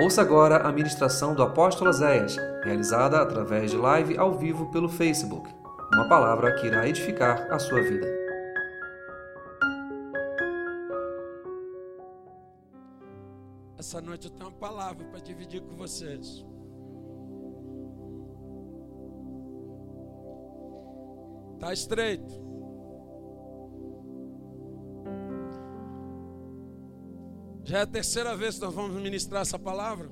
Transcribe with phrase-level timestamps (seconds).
[0.00, 5.52] Ouça agora a ministração do apóstolo Zéias, realizada através de live ao vivo pelo Facebook.
[5.92, 8.06] Uma palavra que irá edificar a sua vida.
[13.76, 16.46] Essa noite eu tenho uma palavra para dividir com vocês.
[21.58, 22.47] Tá estreito.
[27.68, 30.10] Já é a terceira vez que nós vamos ministrar essa palavra.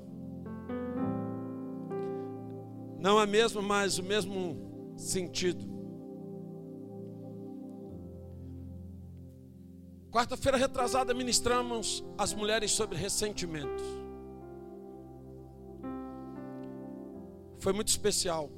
[3.01, 5.65] Não a mesma, mas o mesmo sentido.
[10.13, 13.83] Quarta-feira retrasada ministramos as mulheres sobre ressentimentos.
[17.59, 18.51] Foi muito especial.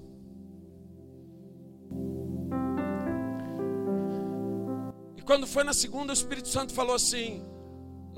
[5.16, 7.46] E quando foi na segunda, o Espírito Santo falou assim: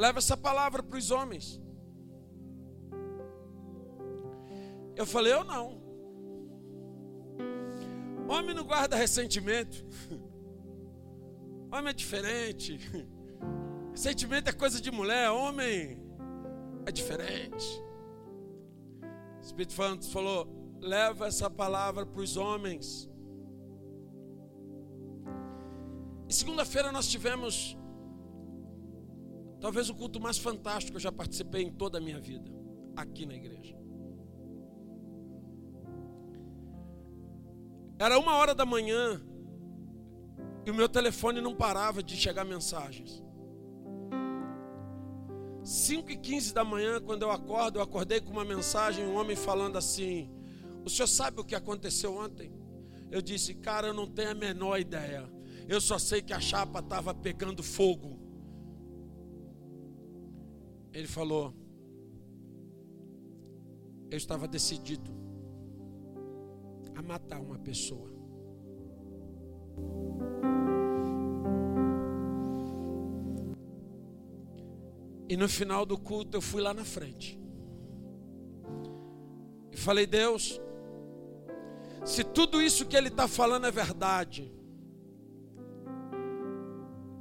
[0.01, 1.61] Leva essa palavra para os homens.
[4.97, 5.79] Eu falei, eu não.
[8.27, 9.85] Homem não guarda ressentimento.
[11.71, 12.81] Homem é diferente.
[13.93, 15.31] Ressentimento é coisa de mulher.
[15.33, 16.03] Homem
[16.87, 17.67] é diferente.
[19.37, 20.49] O Espírito Santo falou:
[20.81, 23.07] leva essa palavra para os homens.
[26.27, 27.77] E segunda-feira nós tivemos
[29.61, 32.51] Talvez o culto mais fantástico que eu já participei em toda a minha vida,
[32.97, 33.77] aqui na igreja.
[37.99, 39.21] Era uma hora da manhã
[40.65, 43.23] e o meu telefone não parava de chegar mensagens.
[45.63, 49.37] 5 e 15 da manhã, quando eu acordo, eu acordei com uma mensagem, um homem
[49.37, 50.31] falando assim:
[50.85, 52.51] O senhor sabe o que aconteceu ontem?
[53.11, 55.29] Eu disse, cara, eu não tenho a menor ideia.
[55.69, 58.20] Eu só sei que a chapa estava pegando fogo.
[60.93, 61.55] Ele falou:
[64.11, 65.11] Eu estava decidido
[66.95, 68.11] a matar uma pessoa.
[75.29, 77.39] E no final do culto eu fui lá na frente.
[79.71, 80.61] E falei: Deus,
[82.05, 84.53] se tudo isso que ele está falando é verdade,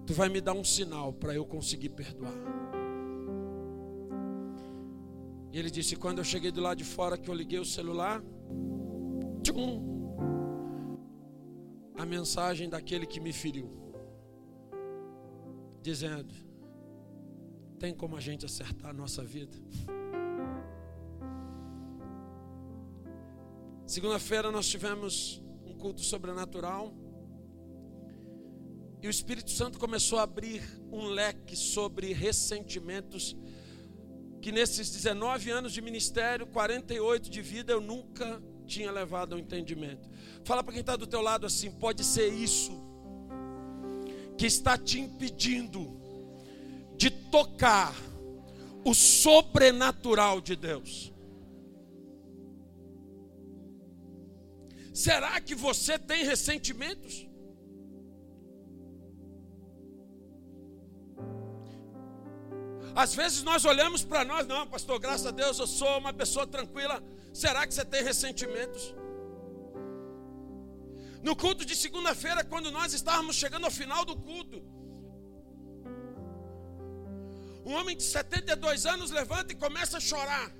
[0.07, 2.58] tu vai me dar um sinal para eu conseguir perdoar.
[5.59, 8.23] Ele disse: quando eu cheguei do lado de fora, que eu liguei o celular,
[9.43, 9.83] tchum,
[11.95, 13.69] a mensagem daquele que me feriu,
[15.81, 16.33] dizendo:
[17.77, 19.57] tem como a gente acertar a nossa vida?
[23.85, 26.93] Segunda-feira nós tivemos um culto sobrenatural.
[29.01, 33.35] E o Espírito Santo começou a abrir um leque sobre ressentimentos
[34.41, 40.09] que nesses 19 anos de ministério, 48 de vida, eu nunca tinha levado ao entendimento.
[40.44, 42.72] Fala para quem está do teu lado assim: pode ser isso
[44.38, 46.00] que está te impedindo
[46.95, 47.94] de tocar
[48.85, 51.13] o sobrenatural de Deus.
[54.94, 57.28] Será que você tem ressentimentos?
[63.03, 66.45] Às vezes nós olhamos para nós, não, pastor, graças a Deus eu sou uma pessoa
[66.55, 67.01] tranquila.
[67.41, 68.83] Será que você tem ressentimentos?
[71.27, 74.57] No culto de segunda-feira, quando nós estávamos chegando ao final do culto,
[77.65, 80.51] um homem de 72 anos levanta e começa a chorar.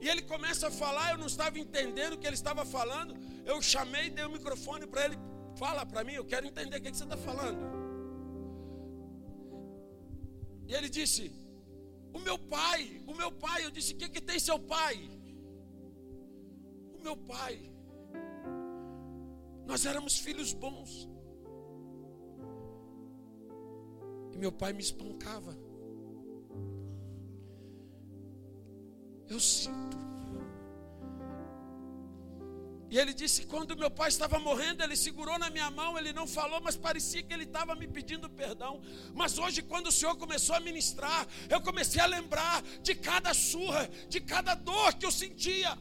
[0.00, 3.12] E ele começa a falar, eu não estava entendendo o que ele estava falando.
[3.44, 5.18] Eu chamei, dei o microfone para ele
[5.56, 7.64] Fala para mim, eu quero entender o que, você está falando.
[10.66, 11.30] E ele disse:
[12.12, 13.64] O meu pai, o meu pai.
[13.64, 14.96] Eu disse: O que, que tem seu pai?
[16.98, 17.54] O meu pai.
[19.66, 21.08] Nós éramos filhos bons.
[24.32, 25.56] E meu pai me espancava.
[29.28, 30.13] Eu sinto.
[32.90, 36.26] E ele disse: quando meu pai estava morrendo, ele segurou na minha mão, ele não
[36.26, 38.80] falou, mas parecia que ele estava me pedindo perdão.
[39.14, 43.88] Mas hoje, quando o Senhor começou a ministrar, eu comecei a lembrar de cada surra,
[44.08, 45.76] de cada dor que eu sentia.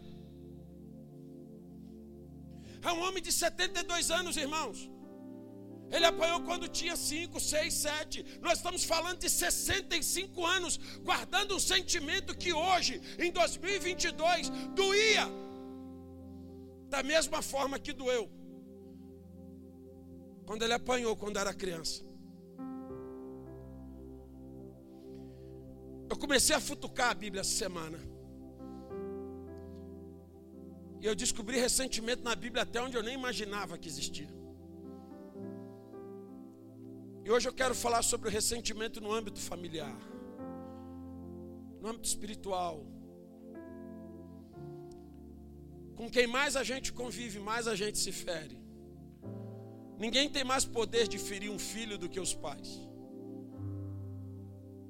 [2.81, 4.89] É um homem de 72 anos, irmãos.
[5.91, 8.25] Ele apanhou quando tinha 5, 6, 7.
[8.41, 15.31] Nós estamos falando de 65 anos, guardando um sentimento que hoje, em 2022, doía
[16.95, 18.25] da mesma forma que doeu
[20.47, 22.03] quando ele apanhou quando era criança.
[26.23, 27.99] comecei a futucar a Bíblia essa semana.
[31.01, 34.29] E eu descobri recentemente na Bíblia até onde eu nem imaginava que existia.
[37.25, 39.97] E hoje eu quero falar sobre o ressentimento no âmbito familiar,
[41.81, 42.92] no âmbito espiritual.
[45.95, 48.57] Com quem mais a gente convive, mais a gente se fere.
[49.97, 52.69] Ninguém tem mais poder de ferir um filho do que os pais.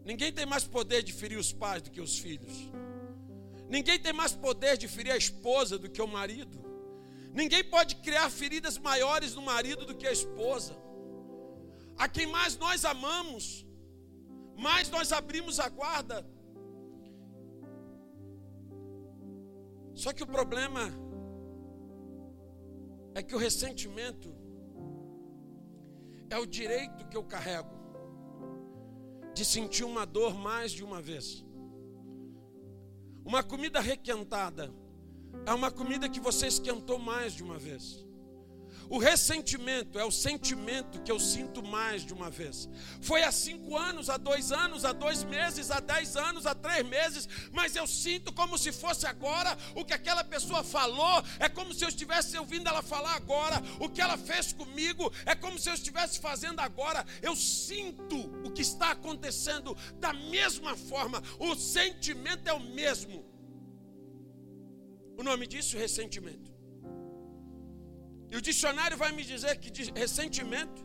[0.05, 2.55] Ninguém tem mais poder de ferir os pais do que os filhos.
[3.69, 6.63] Ninguém tem mais poder de ferir a esposa do que o marido.
[7.33, 10.75] Ninguém pode criar feridas maiores no marido do que a esposa.
[11.97, 13.65] A quem mais nós amamos,
[14.57, 16.25] mais nós abrimos a guarda.
[19.93, 20.91] Só que o problema
[23.15, 24.33] é que o ressentimento
[26.29, 27.69] é o direito que eu carrego
[29.33, 31.45] de sentir uma dor mais de uma vez.
[33.25, 34.73] Uma comida requentada
[35.45, 38.05] é uma comida que você esquentou mais de uma vez.
[38.89, 42.69] O ressentimento é o sentimento que eu sinto mais de uma vez.
[43.01, 46.85] Foi há cinco anos, há dois anos, há dois meses, há dez anos, há três
[46.88, 49.57] meses, mas eu sinto como se fosse agora.
[49.75, 53.62] O que aquela pessoa falou é como se eu estivesse ouvindo ela falar agora.
[53.80, 57.06] O que ela fez comigo é como se eu estivesse fazendo agora.
[57.21, 61.21] Eu sinto o que está acontecendo da mesma forma.
[61.39, 63.25] O sentimento é o mesmo.
[65.18, 66.52] O nome disso, ressentimento.
[68.33, 70.83] E o dicionário vai me dizer que ressentimento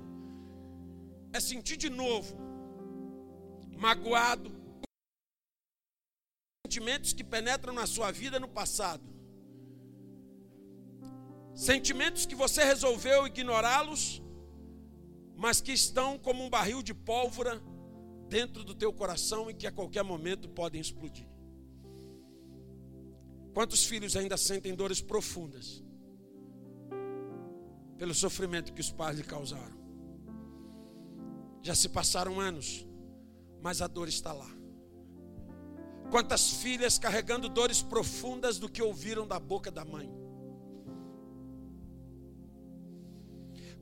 [1.32, 2.36] é sentir de novo,
[3.84, 4.52] magoado,
[6.62, 9.02] sentimentos que penetram na sua vida no passado.
[11.54, 14.22] Sentimentos que você resolveu ignorá-los,
[15.34, 17.58] mas que estão como um barril de pólvora
[18.28, 21.26] dentro do teu coração e que a qualquer momento podem explodir.
[23.54, 25.87] Quantos filhos ainda sentem dores profundas?
[27.98, 29.76] Pelo sofrimento que os pais lhe causaram.
[31.62, 32.86] Já se passaram anos,
[33.60, 34.48] mas a dor está lá.
[36.10, 40.10] Quantas filhas carregando dores profundas do que ouviram da boca da mãe.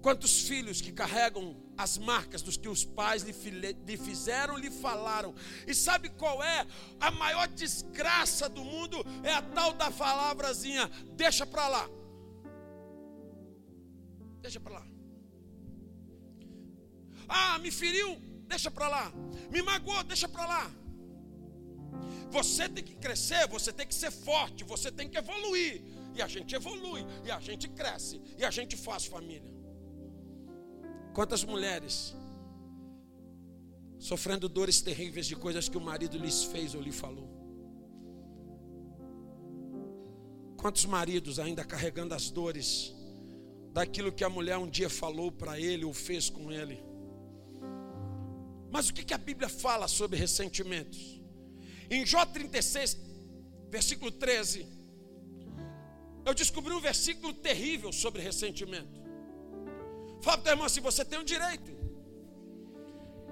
[0.03, 5.35] Quantos filhos que carregam as marcas dos que os pais lhe, fizeram, lhe falaram.
[5.67, 6.67] E sabe qual é
[7.01, 9.05] a maior desgraça do mundo?
[9.23, 11.91] É a tal da palavrazinha, deixa para lá.
[14.47, 14.87] Deixa para lá.
[17.29, 18.11] Ah, me feriu,
[18.47, 19.13] deixa para lá.
[19.51, 20.71] Me magoou, deixa para lá.
[22.31, 25.83] Você tem que crescer, você tem que ser forte, você tem que evoluir.
[26.15, 29.53] E a gente evolui, e a gente cresce, e a gente faz família.
[31.13, 32.15] Quantas mulheres
[33.99, 37.29] sofrendo dores terríveis de coisas que o marido lhes fez ou lhe falou?
[40.57, 42.96] Quantos maridos ainda carregando as dores
[43.77, 46.83] daquilo que a mulher um dia falou para ele ou fez com ele.
[48.71, 51.21] Mas o que, a Bíblia fala sobre ressentimentos?
[51.91, 52.97] Em Jó 36,
[53.69, 54.67] versículo 13,
[56.25, 58.99] eu descobri um versículo terrível sobre ressentimento.
[60.23, 61.77] Fala para o irmão assim: você tem o direito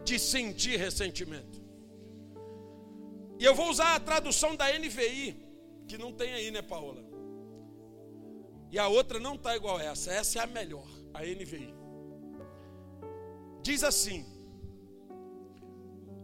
[0.05, 1.59] de sentir ressentimento.
[3.39, 5.43] E eu vou usar a tradução da NVI,
[5.89, 7.14] que não tem aí, né, Paola?
[8.75, 10.11] E a outra não está igual a essa.
[10.11, 11.73] Essa é a melhor, a NVI.
[13.63, 14.27] Diz assim: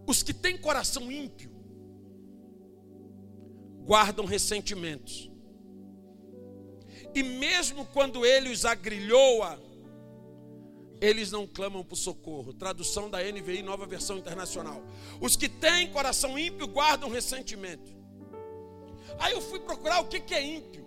[0.05, 1.49] Os que têm coração ímpio
[3.85, 5.31] guardam ressentimentos.
[7.15, 9.57] E mesmo quando ele os agrilhoa,
[11.01, 12.53] eles não clamam por socorro.
[12.53, 14.83] Tradução da NVI, nova versão internacional.
[15.21, 17.93] Os que têm coração ímpio guardam ressentimento.
[19.21, 20.80] Aí eu fui procurar o que é ímpio.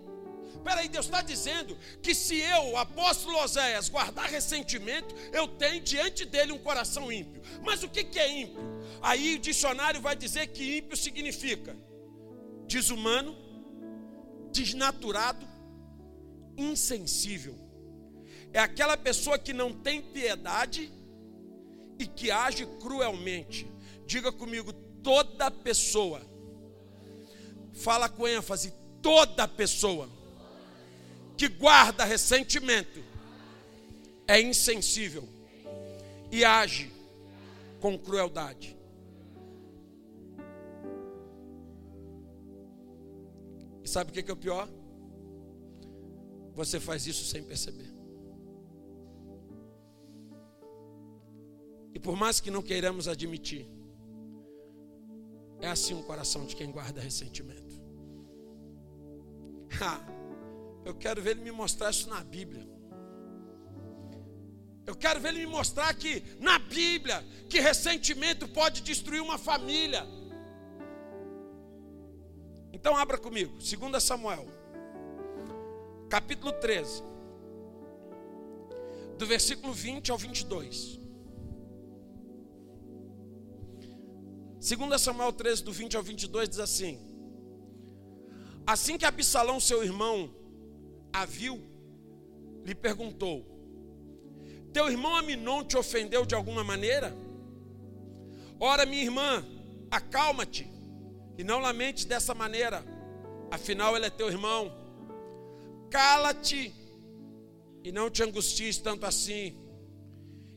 [0.64, 6.52] Peraí, Deus está dizendo que se eu, apóstolo Oséias, guardar ressentimento, eu tenho diante dele
[6.52, 7.42] um coração ímpio.
[7.62, 8.62] Mas o que, que é ímpio?
[9.02, 11.76] Aí o dicionário vai dizer que ímpio significa
[12.66, 13.36] desumano,
[14.50, 15.46] desnaturado,
[16.56, 17.58] insensível.
[18.50, 20.90] É aquela pessoa que não tem piedade
[21.98, 23.70] e que age cruelmente.
[24.06, 26.22] Diga comigo, toda pessoa.
[27.74, 30.23] Fala com ênfase, toda pessoa
[31.36, 33.02] que guarda ressentimento
[34.26, 35.28] é insensível
[36.30, 36.90] e age
[37.80, 38.76] com crueldade.
[43.82, 44.68] E sabe o que é o pior?
[46.54, 47.92] Você faz isso sem perceber.
[51.92, 53.66] E por mais que não queiramos admitir,
[55.64, 57.80] É assim o coração de quem guarda ressentimento.
[59.80, 59.98] Ha,
[60.84, 62.66] eu quero ver ele me mostrar isso na Bíblia.
[64.86, 70.06] Eu quero ver ele me mostrar que na Bíblia que ressentimento pode destruir uma família.
[72.72, 74.46] Então abra comigo, 2 Samuel,
[76.10, 77.02] capítulo 13,
[79.16, 81.00] do versículo 20 ao 22.
[84.60, 86.98] 2 Samuel 13, do 20 ao 22, diz assim:
[88.66, 90.34] Assim que Absalão, seu irmão,
[91.14, 91.62] a viu,
[92.64, 93.46] lhe perguntou:
[94.72, 97.16] Teu irmão Aminon te ofendeu de alguma maneira?
[98.58, 99.46] Ora, minha irmã,
[99.88, 100.68] acalma-te
[101.38, 102.84] e não lamente dessa maneira,
[103.48, 104.72] afinal ele é teu irmão.
[105.88, 106.74] Cala-te
[107.84, 109.56] e não te angusties tanto assim.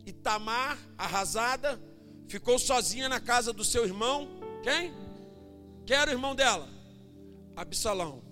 [0.08, 1.80] E Tamar, arrasada,
[2.28, 4.28] ficou sozinha na casa do seu irmão.
[4.64, 4.92] Quem?
[5.86, 6.68] Quem era o irmão dela?
[7.56, 8.27] Absalão.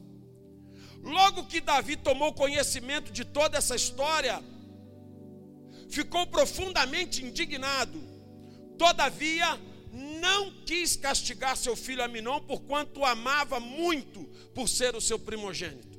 [1.06, 4.44] Logo que Davi tomou conhecimento de toda essa história,
[5.88, 8.02] ficou profundamente indignado.
[8.76, 9.60] Todavia,
[10.20, 15.96] não quis castigar seu filho Aminon, porquanto o amava muito por ser o seu primogênito.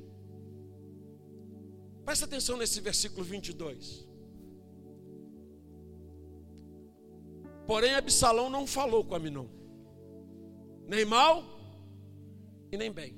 [2.03, 4.05] Presta atenção nesse versículo 22.
[7.65, 9.47] Porém, Absalão não falou com Aminon,
[10.85, 11.43] nem mal
[12.71, 13.17] e nem bem,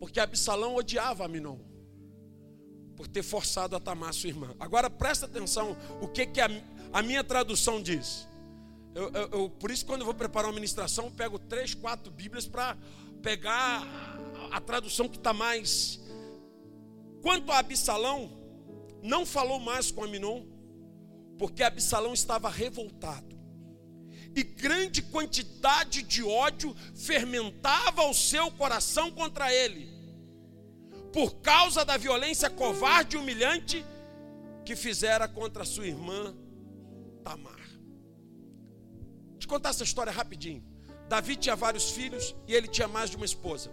[0.00, 1.58] porque Absalão odiava Aminon
[2.96, 4.54] por ter forçado a Tamar sua irmã.
[4.58, 6.48] Agora presta atenção o que, que a,
[6.92, 8.26] a minha tradução diz.
[8.94, 12.10] Eu, eu, eu, por isso, quando eu vou preparar uma ministração, eu pego três, quatro
[12.10, 12.76] Bíblias para
[13.22, 13.86] pegar
[14.50, 16.00] a, a tradução que está mais.
[17.22, 18.30] Quanto a Absalão,
[19.02, 20.44] não falou mais com Aminon,
[21.38, 23.38] porque Absalão estava revoltado.
[24.34, 29.89] E grande quantidade de ódio fermentava o seu coração contra ele,
[31.12, 33.84] por causa da violência covarde e humilhante
[34.64, 36.34] que fizera contra sua irmã
[37.24, 37.58] Tamar.
[39.40, 40.62] Eu contar essa história rapidinho.
[41.08, 43.70] Davi tinha vários filhos e ele tinha mais de uma esposa.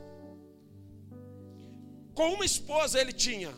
[2.16, 3.54] Com uma esposa ele tinha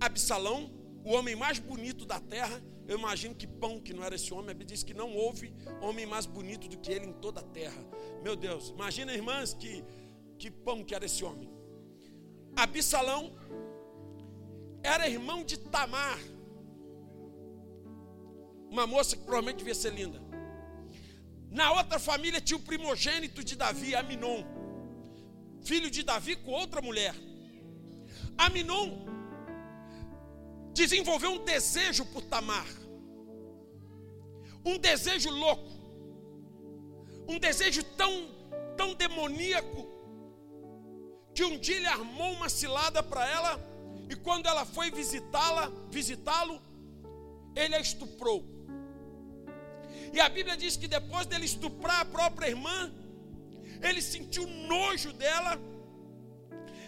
[0.00, 0.70] Absalão,
[1.04, 4.50] o homem mais bonito da terra, eu imagino que pão que não era esse homem,
[4.50, 7.44] a Bíblia diz que não houve homem mais bonito do que ele em toda a
[7.44, 7.84] terra.
[8.22, 9.84] Meu Deus, imagina irmãs que,
[10.38, 11.59] que pão que era esse homem.
[12.56, 13.32] Absalão
[14.82, 16.18] era irmão de Tamar,
[18.70, 20.20] uma moça que provavelmente devia ser linda.
[21.50, 24.44] Na outra família tinha o primogênito de Davi, Aminon,
[25.62, 27.14] filho de Davi com outra mulher.
[28.38, 29.06] Aminon
[30.72, 32.66] desenvolveu um desejo por Tamar
[34.64, 35.70] um desejo louco,
[37.28, 38.28] um desejo tão,
[38.76, 39.88] tão demoníaco,
[41.34, 43.60] que um dia ele armou uma cilada para ela,
[44.08, 46.60] e quando ela foi visitá-la, visitá-lo,
[47.54, 48.44] ele a estuprou.
[50.12, 52.92] E a Bíblia diz que depois dele estuprar a própria irmã,
[53.82, 55.58] ele sentiu nojo dela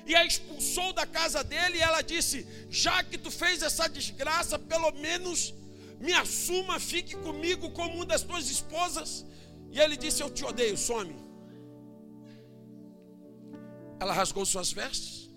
[0.04, 1.78] e a expulsou da casa dele.
[1.78, 5.54] E ela disse: Já que tu fez essa desgraça, pelo menos
[6.00, 9.25] me assuma, fique comigo como uma das tuas esposas.
[9.70, 11.14] E ele disse: Eu te odeio, some.
[14.02, 15.30] Ela rasgou suas vestes,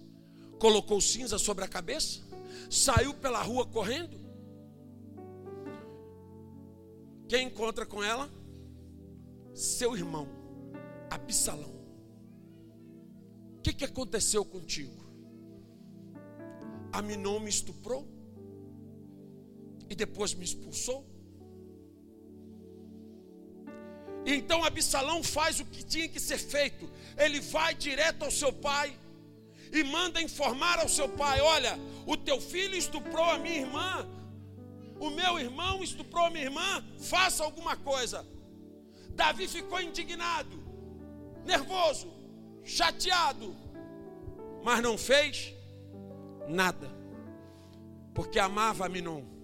[0.59, 2.21] colocou cinza sobre a cabeça,
[2.69, 4.19] saiu pela rua correndo.
[7.27, 8.29] Quem encontra com ela?
[9.53, 10.27] Seu irmão,
[11.09, 11.75] Absalão.
[13.57, 15.05] O que, que aconteceu contigo?
[16.91, 18.15] Aminon me estuprou?
[19.89, 21.05] e depois me expulsou.
[24.25, 26.89] Então Absalão faz o que tinha que ser feito.
[27.17, 28.97] Ele vai direto ao seu pai
[29.71, 34.07] e manda informar ao seu pai: Olha, o teu filho estuprou a minha irmã,
[34.99, 38.25] o meu irmão estuprou a minha irmã, faça alguma coisa.
[39.09, 40.61] Davi ficou indignado,
[41.45, 42.11] nervoso,
[42.63, 43.55] chateado,
[44.63, 45.53] mas não fez
[46.47, 46.91] nada,
[48.13, 49.35] porque amava Minon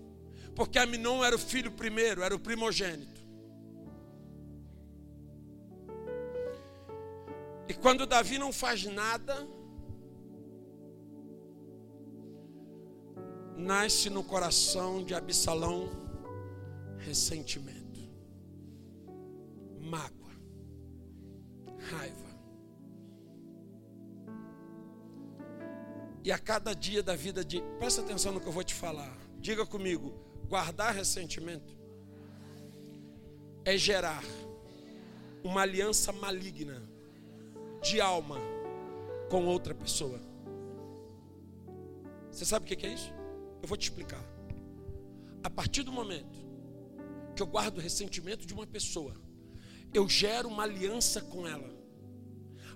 [0.56, 3.21] porque Aminon era o filho primeiro, era o primogênito.
[7.72, 9.48] E quando Davi não faz nada,
[13.56, 15.90] nasce no coração de Absalão
[16.98, 18.02] ressentimento,
[19.80, 20.34] mágoa,
[21.90, 22.30] raiva.
[26.26, 27.62] E a cada dia da vida de.
[27.80, 29.18] Presta atenção no que eu vou te falar.
[29.40, 30.14] Diga comigo.
[30.50, 31.74] Guardar ressentimento
[33.64, 34.26] é gerar
[35.42, 36.91] uma aliança maligna
[37.82, 38.38] de alma
[39.30, 40.20] com outra pessoa.
[42.32, 43.14] Você sabe o que é isso?
[43.62, 44.24] Eu vou te explicar.
[45.44, 46.40] A partir do momento
[47.36, 49.16] que eu guardo o ressentimento de uma pessoa,
[49.94, 51.70] eu gero uma aliança com ela,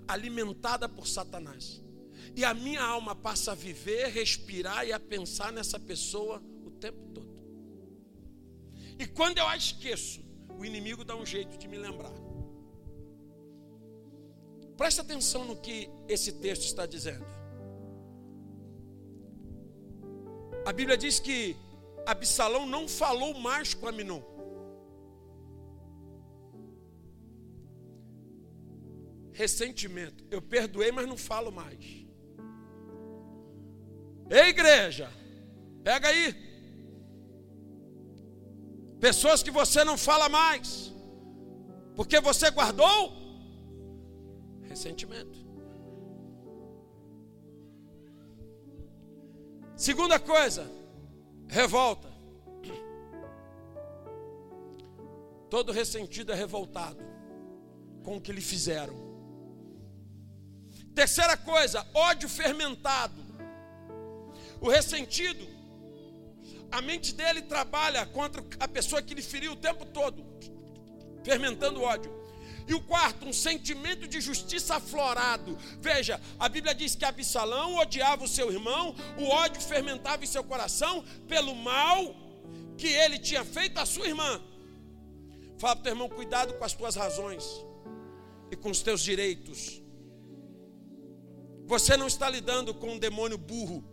[0.06, 1.82] alimentada por Satanás.
[2.34, 7.06] E a minha alma passa a viver, respirar e a pensar nessa pessoa o tempo
[7.14, 7.36] todo.
[8.98, 10.20] E quando eu a esqueço,
[10.58, 12.25] o inimigo dá um jeito de me lembrar.
[14.76, 17.26] Presta atenção no que esse texto está dizendo.
[20.66, 21.56] A Bíblia diz que
[22.04, 24.20] Absalão não falou mais com Aminon.
[29.32, 30.24] Ressentimento.
[30.30, 32.06] Eu perdoei, mas não falo mais.
[34.28, 35.10] Ei, igreja,
[35.82, 36.34] pega aí.
[39.00, 40.92] Pessoas que você não fala mais,
[41.94, 43.25] porque você guardou
[44.76, 45.38] ressentimento.
[49.74, 50.70] Segunda coisa,
[51.48, 52.14] revolta.
[55.48, 57.02] Todo ressentido é revoltado
[58.04, 58.94] com o que lhe fizeram.
[60.94, 63.24] Terceira coisa, ódio fermentado.
[64.60, 65.46] O ressentido,
[66.70, 70.24] a mente dele trabalha contra a pessoa que lhe feriu o tempo todo,
[71.22, 72.15] fermentando ódio.
[72.68, 75.56] E o quarto, um sentimento de justiça aflorado.
[75.80, 80.42] Veja, a Bíblia diz que Absalão odiava o seu irmão, o ódio fermentava em seu
[80.42, 82.14] coração pelo mal
[82.76, 84.42] que ele tinha feito à sua irmã.
[85.58, 87.44] Fala para o teu irmão, cuidado com as tuas razões
[88.50, 89.80] e com os teus direitos.
[91.66, 93.84] Você não está lidando com um demônio burro.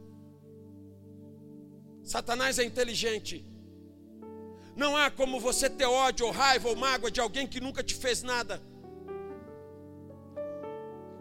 [2.04, 3.46] Satanás é inteligente.
[4.76, 7.94] Não há como você ter ódio ou raiva ou mágoa de alguém que nunca te
[7.94, 8.62] fez nada.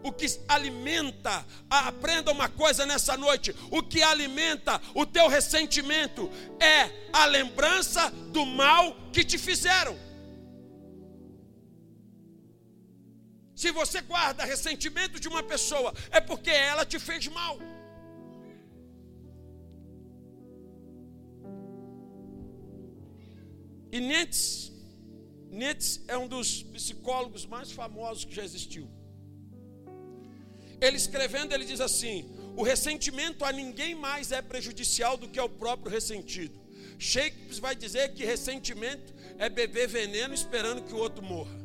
[0.03, 7.09] O que alimenta, aprenda uma coisa nessa noite: o que alimenta o teu ressentimento é
[7.13, 9.97] a lembrança do mal que te fizeram.
[13.55, 17.57] Se você guarda ressentimento de uma pessoa, é porque ela te fez mal.
[23.93, 24.71] E Nietzsche,
[25.51, 28.89] Nietzsche é um dos psicólogos mais famosos que já existiu.
[30.81, 32.25] Ele escrevendo, ele diz assim:
[32.57, 36.59] o ressentimento a ninguém mais é prejudicial do que ao próprio ressentido.
[36.97, 41.55] Shakespeare vai dizer que ressentimento é beber veneno esperando que o outro morra.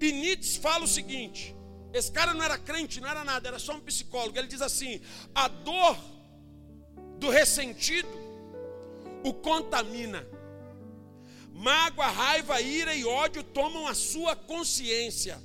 [0.00, 1.52] E Nietzsche fala o seguinte:
[1.92, 4.38] esse cara não era crente, não era nada, era só um psicólogo.
[4.38, 5.00] Ele diz assim:
[5.34, 5.98] a dor
[7.18, 8.21] do ressentido
[9.24, 10.26] o contamina.
[11.52, 15.40] Mágoa, raiva, ira e ódio tomam a sua consciência.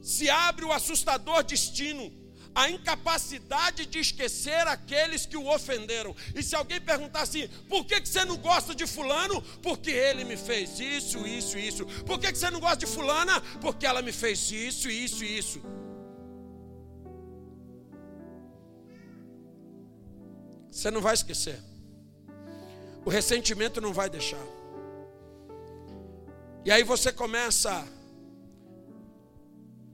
[0.00, 2.12] Se abre o assustador destino,
[2.54, 6.14] a incapacidade de esquecer aqueles que o ofenderam.
[6.34, 9.42] E se alguém perguntar assim, por que, você não gosta de fulano?
[9.60, 11.84] Porque ele me fez isso, isso, isso.
[12.04, 13.40] Por que, que você não gosta de fulana?
[13.60, 15.60] Porque ela me fez isso, isso, isso.
[20.70, 21.73] Você não vai esquecer.
[23.04, 24.44] O ressentimento não vai deixar.
[26.64, 27.86] E aí você começa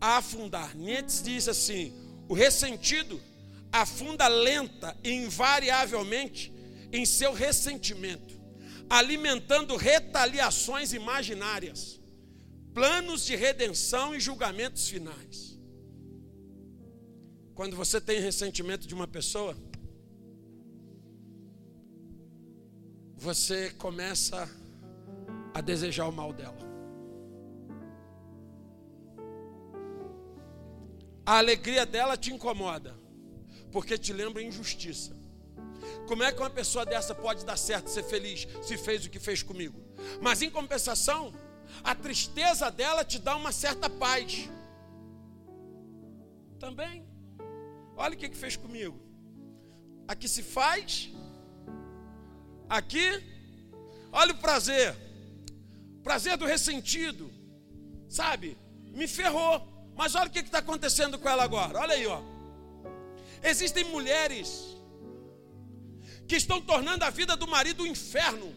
[0.00, 0.76] a afundar.
[0.76, 1.92] Nietzsche diz assim:
[2.28, 3.20] o ressentido
[3.72, 6.52] afunda lenta e invariavelmente
[6.92, 8.40] em seu ressentimento,
[8.88, 12.00] alimentando retaliações imaginárias,
[12.72, 15.58] planos de redenção e julgamentos finais.
[17.54, 19.56] Quando você tem ressentimento de uma pessoa,
[23.20, 24.48] você começa
[25.52, 26.56] a desejar o mal dela.
[31.26, 32.96] A alegria dela te incomoda,
[33.70, 35.14] porque te lembra injustiça.
[36.08, 39.20] Como é que uma pessoa dessa pode dar certo, ser feliz, se fez o que
[39.20, 39.78] fez comigo?
[40.22, 41.30] Mas em compensação,
[41.84, 44.48] a tristeza dela te dá uma certa paz.
[46.58, 47.06] Também.
[47.96, 48.98] Olha o que, que fez comigo.
[50.08, 51.12] Aqui se faz
[52.70, 53.20] Aqui,
[54.12, 54.96] olha o prazer.
[56.04, 57.28] Prazer do ressentido.
[58.08, 58.56] Sabe?
[58.92, 59.66] Me ferrou.
[59.96, 61.80] Mas olha o que está acontecendo com ela agora.
[61.80, 62.22] Olha aí, ó.
[63.42, 64.76] Existem mulheres
[66.28, 68.54] que estão tornando a vida do marido um inferno.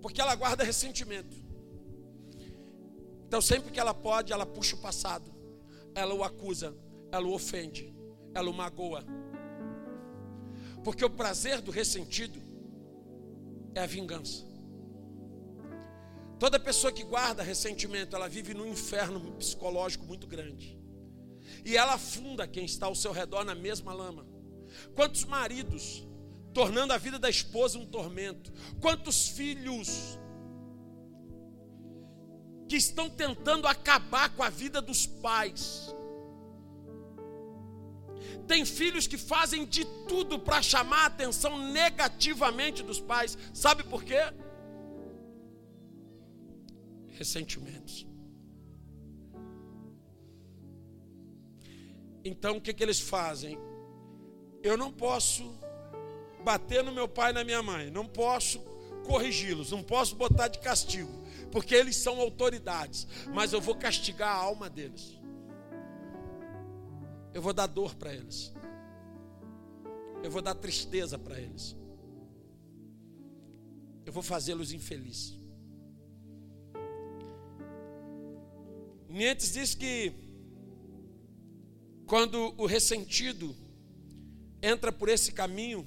[0.00, 1.36] Porque ela guarda ressentimento.
[3.26, 5.28] Então, sempre que ela pode, ela puxa o passado,
[5.92, 6.72] ela o acusa,
[7.10, 7.93] ela o ofende
[8.34, 9.04] ela o magoa.
[10.82, 12.42] Porque o prazer do ressentido
[13.74, 14.44] é a vingança.
[16.38, 20.78] Toda pessoa que guarda ressentimento, ela vive num inferno psicológico muito grande.
[21.64, 24.26] E ela afunda quem está ao seu redor na mesma lama.
[24.94, 26.06] Quantos maridos
[26.52, 28.52] tornando a vida da esposa um tormento?
[28.80, 30.18] Quantos filhos
[32.68, 35.94] que estão tentando acabar com a vida dos pais?
[38.46, 43.38] Tem filhos que fazem de tudo para chamar a atenção negativamente dos pais.
[43.52, 44.20] Sabe por quê?
[47.08, 48.06] Ressentimentos.
[52.24, 53.58] Então o que, que eles fazem?
[54.62, 55.58] Eu não posso
[56.42, 58.60] bater no meu pai e na minha mãe, não posso
[59.04, 61.10] corrigi-los, não posso botar de castigo,
[61.50, 65.18] porque eles são autoridades, mas eu vou castigar a alma deles.
[67.34, 68.52] Eu vou dar dor para eles.
[70.22, 71.76] Eu vou dar tristeza para eles.
[74.06, 75.38] Eu vou fazê-los infelizes.
[79.08, 80.12] Nietzsche diz que
[82.06, 83.54] quando o ressentido
[84.62, 85.86] entra por esse caminho,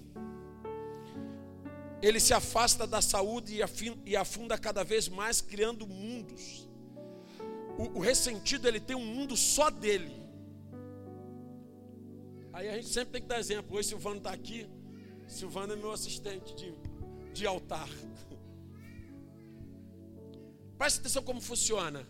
[2.01, 3.60] ele se afasta da saúde
[4.05, 6.69] e afunda cada vez mais, criando mundos.
[7.77, 10.27] O, o ressentido ele tem um mundo só dele.
[12.58, 13.78] Aí a gente sempre tem que dar exemplo.
[13.78, 14.67] Hoje Silvano está aqui.
[15.28, 16.74] Silvano é meu assistente de,
[17.32, 17.88] de altar.
[20.76, 22.10] Presta atenção como funciona.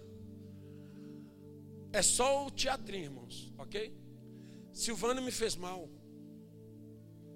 [1.91, 3.93] É só o teatrinho, irmãos, ok?
[4.71, 5.89] Silvano me fez mal,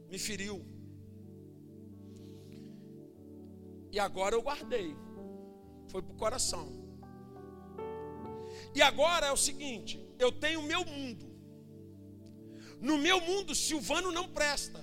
[0.10, 0.65] me feriu.
[3.91, 4.95] E agora eu guardei.
[5.89, 6.65] Foi para o coração.
[8.74, 11.31] E agora é o seguinte: eu tenho o meu mundo.
[12.82, 14.80] No meu mundo, Silvano não presta.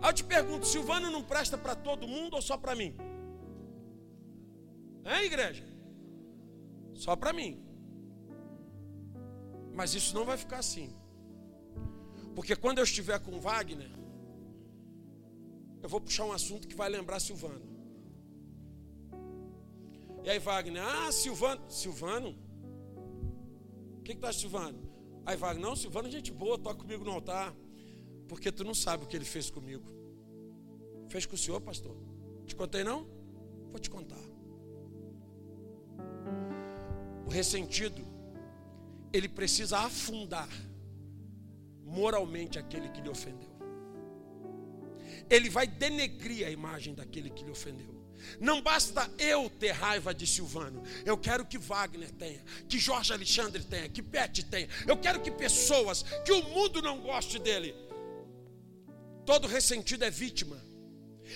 [0.00, 2.94] Aí eu te pergunto: Silvano não presta para todo mundo ou só para mim?
[5.04, 5.66] Hein, igreja?
[6.94, 7.64] Só para mim.
[9.74, 10.94] Mas isso não vai ficar assim.
[12.34, 13.90] Porque quando eu estiver com Wagner,
[15.82, 17.66] eu vou puxar um assunto que vai lembrar Silvano.
[20.24, 22.36] E aí Wagner, ah, Silvano, Silvano?
[23.98, 24.87] O que, acha, Silvano?
[25.28, 27.54] Aí Wagner, não, Silvano gente boa, toca comigo no altar.
[28.28, 29.86] Porque tu não sabe o que ele fez comigo.
[31.08, 31.96] Fez com o senhor, pastor?
[32.46, 33.00] Te contei não?
[33.70, 34.24] Vou te contar.
[37.26, 38.02] O ressentido,
[39.12, 40.48] ele precisa afundar
[41.84, 43.58] moralmente aquele que lhe ofendeu
[45.30, 47.97] ele vai denegrir a imagem daquele que lhe ofendeu.
[48.40, 53.62] Não basta eu ter raiva de Silvano, eu quero que Wagner tenha, que Jorge Alexandre
[53.62, 54.68] tenha, que Pet tenha.
[54.86, 57.74] Eu quero que pessoas, que o mundo não goste dele.
[59.24, 60.68] Todo ressentido é vítima.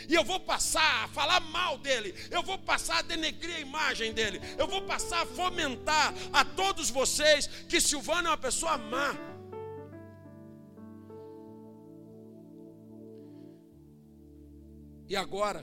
[0.09, 4.13] E eu vou passar a falar mal dele, eu vou passar a denegrir a imagem
[4.13, 9.15] dele, eu vou passar a fomentar a todos vocês que Silvano é uma pessoa má.
[15.09, 15.63] E agora,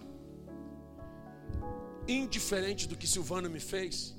[2.11, 4.15] indiferente do que Silvano me fez,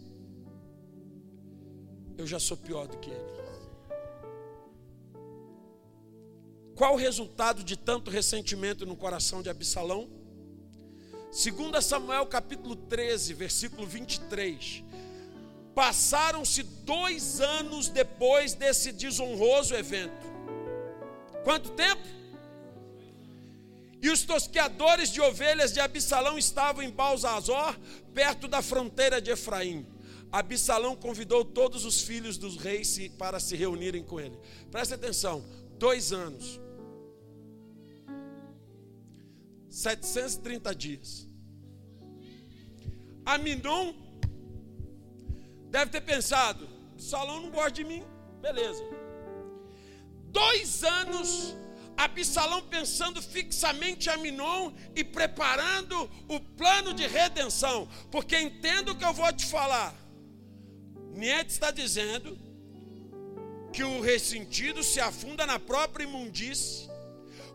[2.16, 3.40] eu já sou pior do que ele.
[6.74, 10.09] Qual o resultado de tanto ressentimento no coração de Absalão?
[11.31, 14.83] 2 Samuel capítulo 13, versículo 23.
[15.74, 20.26] Passaram-se dois anos depois desse desonroso evento.
[21.44, 22.20] Quanto tempo?
[24.03, 27.79] E os tosqueadores de ovelhas de Absalão estavam em Balzazor,
[28.15, 29.87] perto da fronteira de Efraim.
[30.33, 34.39] Absalão convidou todos os filhos dos reis para se reunirem com ele.
[34.71, 35.45] Presta atenção:
[35.77, 36.61] dois anos,
[39.69, 41.29] 730 dias.
[43.25, 43.93] Aminon
[45.69, 48.03] deve ter pensado: Absalão não gosta de mim,
[48.41, 48.83] beleza.
[50.27, 51.57] Dois anos
[52.05, 59.05] Absalão pensando fixamente em Aminon e preparando o plano de redenção, porque entendo o que
[59.05, 59.95] eu vou te falar.
[61.13, 62.39] Nietzsche está dizendo
[63.73, 66.89] que o ressentido se afunda na própria imundície,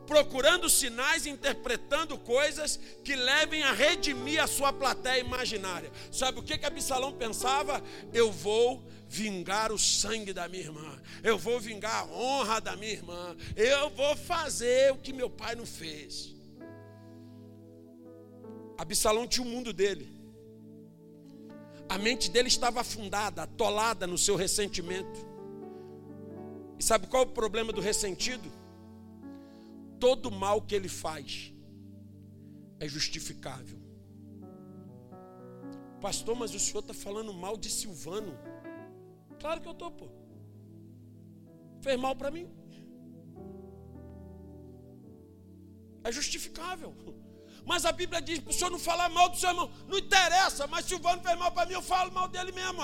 [0.05, 5.91] procurando sinais, interpretando coisas que levem a redimir a sua plateia imaginária.
[6.11, 7.81] Sabe o que que Absalão pensava?
[8.13, 12.91] Eu vou vingar o sangue da minha irmã, eu vou vingar a honra da minha
[12.91, 16.35] irmã, eu vou fazer o que meu pai não fez.
[18.77, 20.13] Absalão tinha o mundo dele.
[21.87, 25.35] A mente dele estava afundada, atolada no seu ressentimento.
[26.77, 28.51] E sabe qual é o problema do ressentido?
[29.99, 31.53] Todo mal que ele faz
[32.79, 33.79] é justificável.
[36.01, 38.38] Pastor, mas o senhor está falando mal de Silvano.
[39.39, 40.08] Claro que eu estou, pô.
[41.81, 42.47] Fez mal para mim.
[46.03, 46.93] É justificável.
[47.65, 49.71] Mas a Bíblia diz para o senhor não falar mal do seu irmão.
[49.88, 52.81] Não interessa, mas Silvano fez mal para mim, eu falo mal dele mesmo.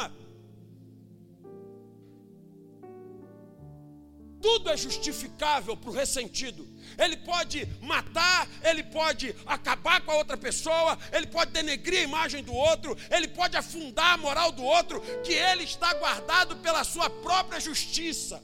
[4.41, 6.67] Tudo é justificável para o ressentido.
[6.97, 12.43] Ele pode matar, ele pode acabar com a outra pessoa, ele pode denegrir a imagem
[12.43, 17.09] do outro, ele pode afundar a moral do outro, que ele está guardado pela sua
[17.09, 18.43] própria justiça.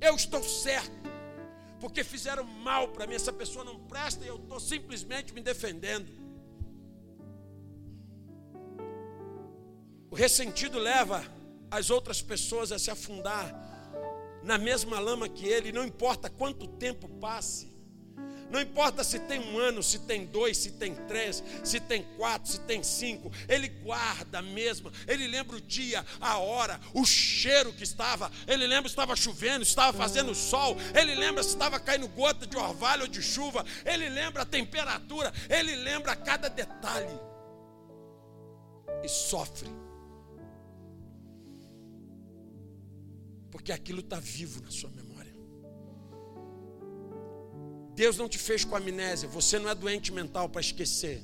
[0.00, 1.04] Eu estou certo
[1.80, 6.10] porque fizeram mal para mim, essa pessoa não presta e eu estou simplesmente me defendendo.
[10.10, 11.22] O ressentido leva
[11.70, 13.73] as outras pessoas a se afundar
[14.44, 17.74] na mesma lama que ele, não importa quanto tempo passe.
[18.50, 22.52] Não importa se tem um ano, se tem dois, se tem três, se tem quatro,
[22.52, 24.92] se tem cinco, ele guarda mesmo.
[25.08, 28.30] Ele lembra o dia, a hora, o cheiro que estava.
[28.46, 30.76] Ele lembra se estava chovendo, se estava fazendo sol.
[30.94, 33.64] Ele lembra se estava caindo gota de orvalho ou de chuva.
[33.84, 35.32] Ele lembra a temperatura.
[35.48, 37.18] Ele lembra cada detalhe.
[39.02, 39.68] E sofre.
[43.54, 45.32] Porque aquilo está vivo na sua memória.
[47.94, 51.22] Deus não te fez com amnésia, você não é doente mental para esquecer.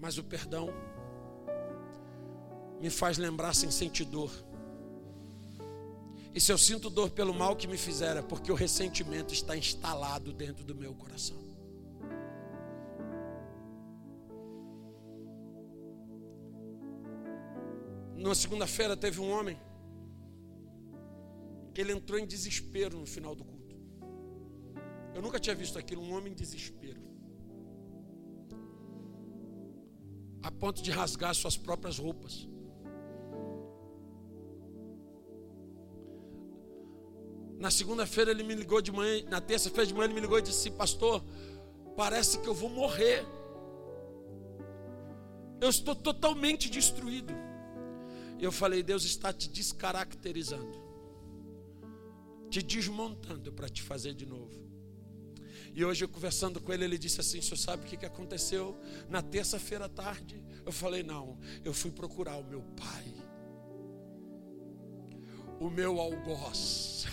[0.00, 0.70] Mas o perdão
[2.80, 4.32] me faz lembrar sem sentir dor.
[6.34, 9.56] E se eu sinto dor pelo mal que me fizeram, é porque o ressentimento está
[9.56, 11.49] instalado dentro do meu coração.
[18.30, 19.58] Numa segunda-feira teve um homem
[21.74, 23.74] que ele entrou em desespero no final do culto.
[25.12, 27.00] Eu nunca tinha visto aquilo, um homem em desespero.
[30.44, 32.48] A ponto de rasgar suas próprias roupas.
[37.58, 40.42] Na segunda-feira ele me ligou de manhã, na terça-feira de manhã ele me ligou e
[40.42, 41.24] disse: Pastor,
[41.96, 43.26] parece que eu vou morrer.
[45.60, 47.49] Eu estou totalmente destruído.
[48.40, 50.90] Eu falei: Deus está te descaracterizando
[52.50, 54.68] te desmontando para te fazer de novo.
[55.72, 58.76] E hoje eu conversando com ele, ele disse assim: senhor sabe o que aconteceu
[59.08, 60.42] na terça-feira à tarde?
[60.66, 63.14] Eu falei: Não, eu fui procurar o meu pai,
[65.60, 67.06] o meu algoz.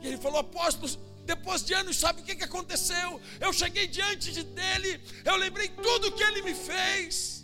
[0.00, 0.90] E ele falou: Apóstolo,
[1.24, 3.20] depois de anos, sabe o que aconteceu?
[3.40, 7.41] Eu cheguei diante de dele, eu lembrei tudo que ele me fez,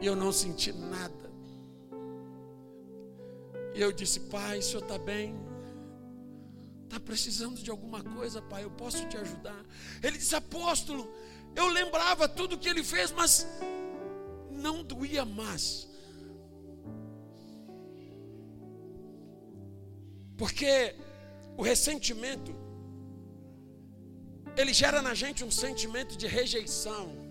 [0.00, 1.30] e eu não senti nada.
[3.74, 5.34] E eu disse: Pai, o senhor está bem?
[6.84, 8.64] Está precisando de alguma coisa, pai?
[8.64, 9.62] Eu posso te ajudar?
[10.02, 11.08] Ele disse: Apóstolo,
[11.54, 13.46] eu lembrava tudo que ele fez, mas
[14.50, 15.88] não doía mais.
[20.36, 20.94] Porque
[21.56, 22.54] o ressentimento,
[24.56, 27.27] ele gera na gente um sentimento de rejeição.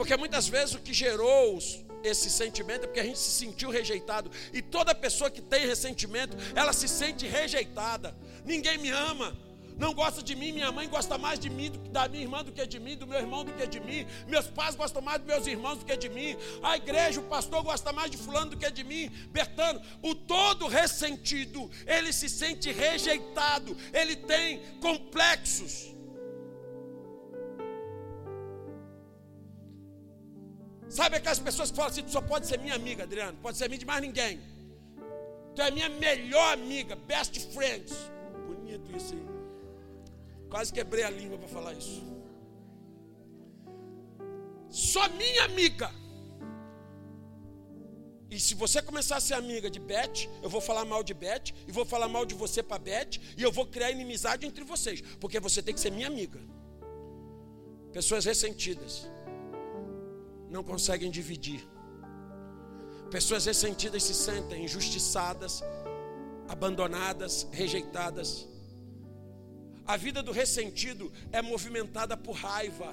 [0.00, 1.58] Porque muitas vezes o que gerou
[2.02, 4.30] esse sentimento é porque a gente se sentiu rejeitado.
[4.50, 8.16] E toda pessoa que tem ressentimento, ela se sente rejeitada.
[8.42, 9.36] Ninguém me ama.
[9.76, 12.66] Não gosta de mim, minha mãe gosta mais de mim, da minha irmã do que
[12.66, 15.46] de mim, do meu irmão do que de mim, meus pais gostam mais dos meus
[15.46, 18.70] irmãos do que de mim, a igreja, o pastor gosta mais de fulano do que
[18.70, 25.99] de mim, Bertano, o todo ressentido, ele se sente rejeitado, ele tem complexos.
[30.90, 33.68] Sabe aquelas pessoas que falam assim: tu só pode ser minha amiga, Adriano, pode ser
[33.68, 34.40] minha de mais ninguém.
[35.54, 37.94] Tu é minha melhor amiga, best friends.
[38.48, 39.26] Bonito isso aí.
[40.50, 42.02] Quase quebrei a língua para falar isso.
[44.68, 45.90] Só minha amiga.
[48.28, 51.52] E se você começar a ser amiga de Beth, eu vou falar mal de Beth,
[51.66, 55.00] e vou falar mal de você para Beth, e eu vou criar inimizade entre vocês,
[55.18, 56.40] porque você tem que ser minha amiga.
[57.92, 59.08] Pessoas ressentidas
[60.50, 61.66] não conseguem dividir.
[63.10, 65.62] Pessoas ressentidas se sentem injustiçadas,
[66.48, 68.48] abandonadas, rejeitadas.
[69.86, 72.92] A vida do ressentido é movimentada por raiva.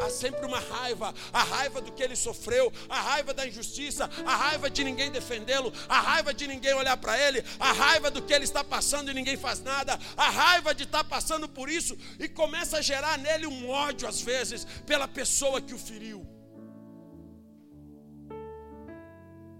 [0.00, 4.36] Há sempre uma raiva, a raiva do que ele sofreu, a raiva da injustiça, a
[4.36, 8.32] raiva de ninguém defendê-lo, a raiva de ninguém olhar para ele, a raiva do que
[8.32, 12.28] ele está passando e ninguém faz nada, a raiva de estar passando por isso e
[12.28, 16.37] começa a gerar nele um ódio às vezes pela pessoa que o feriu.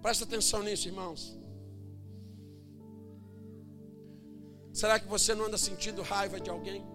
[0.02, 1.36] Presta atenção nisso, irmãos.
[4.72, 6.86] Será que você não anda sentindo raiva de alguém?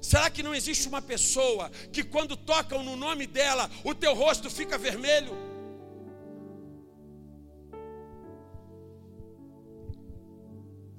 [0.00, 4.50] Será que não existe uma pessoa que quando tocam no nome dela, o teu rosto
[4.50, 5.32] fica vermelho?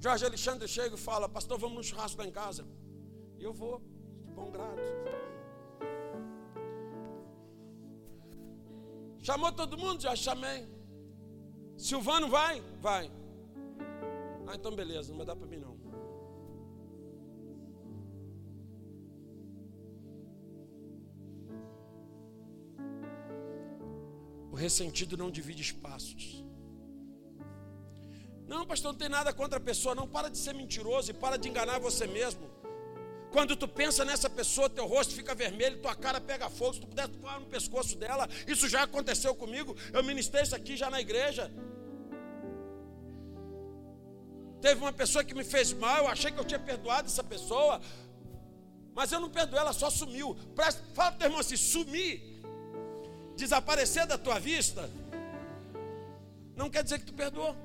[0.00, 2.64] Jorge Alexandre chega e fala: Pastor, vamos no churrasco lá em casa.
[3.38, 3.82] E eu vou,
[4.24, 4.80] de bom grado.
[9.26, 10.02] Chamou todo mundo?
[10.02, 10.68] Já chamei.
[11.78, 12.60] Silvano vai?
[12.86, 13.10] Vai.
[14.46, 15.74] Ah, então beleza, não vai dar para mim não.
[24.52, 26.44] O ressentido não divide espaços.
[28.46, 30.06] Não, pastor, não tem nada contra a pessoa, não.
[30.06, 32.53] Para de ser mentiroso e para de enganar você mesmo.
[33.34, 36.86] Quando tu pensa nessa pessoa, teu rosto fica vermelho, tua cara pega fogo, se tu
[36.86, 39.76] puder tocar no pescoço dela, isso já aconteceu comigo.
[39.92, 41.50] Eu ministrei isso aqui já na igreja.
[44.60, 47.80] Teve uma pessoa que me fez mal, eu achei que eu tinha perdoado essa pessoa,
[48.94, 50.36] mas eu não perdoei, ela só sumiu.
[50.54, 52.22] Presta, fala para teu irmão assim: sumir,
[53.34, 54.88] desaparecer da tua vista,
[56.54, 57.56] não quer dizer que tu perdoou.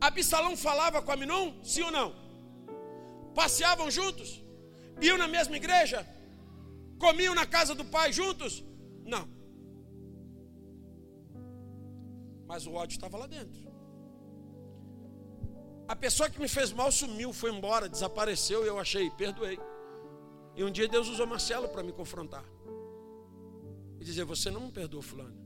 [0.00, 1.52] Absalão falava com Aminon?
[1.64, 2.21] Sim ou não?
[3.34, 4.42] Passeavam juntos?
[5.00, 6.06] Iam na mesma igreja?
[6.98, 8.64] Comiam na casa do pai juntos?
[9.04, 9.28] Não.
[12.46, 13.72] Mas o ódio estava lá dentro.
[15.88, 19.58] A pessoa que me fez mal sumiu, foi embora, desapareceu e eu achei, perdoei.
[20.54, 22.44] E um dia Deus usou Marcelo para me confrontar.
[24.00, 25.41] E dizer: Você não me perdoou, Fulano.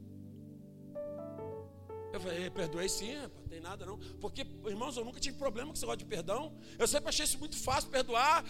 [2.16, 3.98] Eu falei, perdoei sim, não tem nada não.
[4.22, 6.50] Porque, irmãos, eu nunca tive problema com esse negócio de perdão.
[6.78, 8.42] Eu sempre achei isso muito fácil perdoar.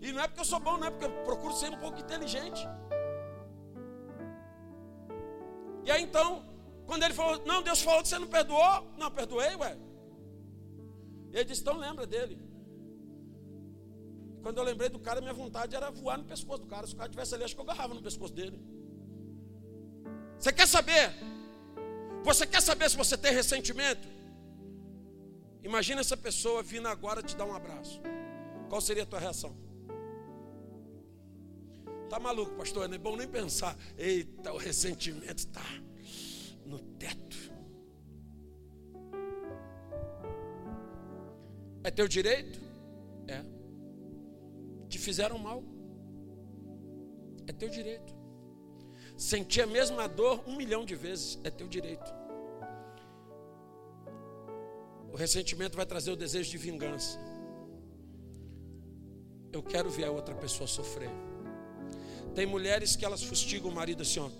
[0.00, 1.98] E não é porque eu sou bom, não é porque eu procuro ser um pouco
[1.98, 2.60] inteligente.
[5.84, 6.44] E aí então,
[6.86, 8.86] quando ele falou, não, Deus falou que você não perdoou.
[8.96, 9.76] Não, perdoei, ué.
[11.32, 12.38] E ele disse, então lembra dele.
[14.40, 16.86] Quando eu lembrei do cara, minha vontade era voar no pescoço do cara.
[16.86, 18.56] Se o cara tivesse ali, acho que eu agarrava no pescoço dele.
[20.38, 21.12] Você quer saber?
[22.22, 24.06] Você quer saber se você tem ressentimento?
[25.62, 28.00] Imagina essa pessoa vindo agora te dar um abraço.
[28.68, 29.54] Qual seria a tua reação?
[32.08, 32.88] Tá maluco, pastor?
[32.88, 33.76] Não é bom nem pensar.
[33.96, 35.64] Eita, o ressentimento está
[36.66, 37.36] no teto.
[41.82, 42.60] É teu direito?
[43.26, 43.42] É.
[44.88, 45.62] Te fizeram mal?
[47.46, 48.19] É teu direito.
[49.20, 52.10] Sentir a mesma dor um milhão de vezes é teu direito.
[55.12, 57.18] O ressentimento vai trazer o desejo de vingança.
[59.52, 61.10] Eu quero ver a outra pessoa sofrer.
[62.34, 64.30] Tem mulheres que elas fustigam o marido assim, ó.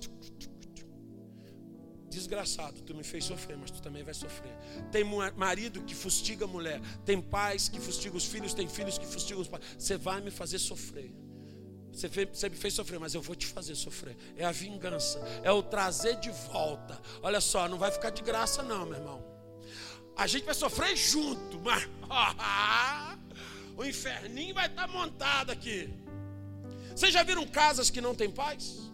[2.09, 4.57] Desgraçado, tu me fez sofrer, mas tu também vai sofrer.
[4.91, 5.05] Tem
[5.37, 6.81] marido que fustiga a mulher.
[7.05, 8.55] Tem pais que fustigam os filhos.
[8.55, 9.63] Tem filhos que fustigam os pais.
[9.79, 11.13] Você vai me fazer sofrer.
[11.93, 14.17] Você, fez, você me fez sofrer, mas eu vou te fazer sofrer.
[14.37, 17.01] É a vingança, é o trazer de volta.
[17.23, 19.25] Olha só, não vai ficar de graça, não, meu irmão.
[20.17, 21.89] A gente vai sofrer junto, mas
[23.77, 25.93] o inferninho vai estar montado aqui.
[26.95, 28.91] Vocês já viram casas que não têm paz?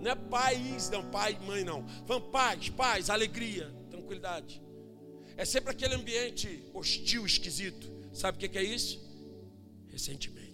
[0.00, 1.86] Não é paz, não, pai e mãe, não.
[2.04, 4.62] Vão paz, paz, alegria, tranquilidade.
[5.36, 7.90] É sempre aquele ambiente hostil, esquisito.
[8.12, 9.00] Sabe o que é isso?
[9.88, 10.45] Ressentimento.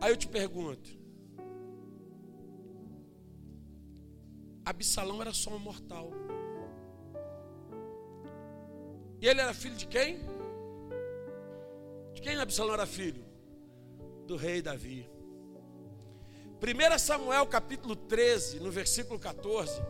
[0.00, 0.88] Aí eu te pergunto:
[4.64, 6.10] Absalão era só um mortal.
[9.20, 10.20] E ele era filho de quem?
[12.14, 13.24] De quem Absalão era filho?
[14.26, 15.10] Do rei Davi.
[16.62, 19.80] 1 Samuel capítulo 13, no versículo 14,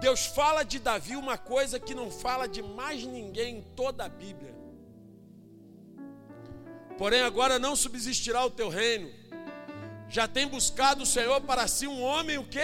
[0.00, 4.08] Deus fala de Davi uma coisa que não fala de mais ninguém em toda a
[4.08, 4.54] Bíblia.
[6.98, 9.10] Porém, agora não subsistirá o teu reino,
[10.10, 12.60] já tem buscado o Senhor para si um homem o quê?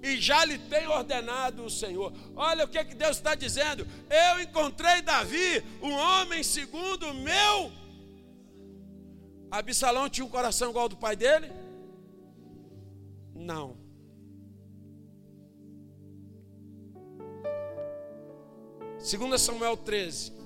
[0.00, 2.12] E já lhe tem ordenado o Senhor.
[2.36, 3.84] Olha o que, que Deus está dizendo.
[4.08, 7.72] Eu encontrei Davi, um homem segundo o meu.
[9.50, 11.50] Absalão tinha um coração igual ao do pai dele?
[13.34, 13.76] Não.
[19.00, 20.37] Segunda Samuel 13.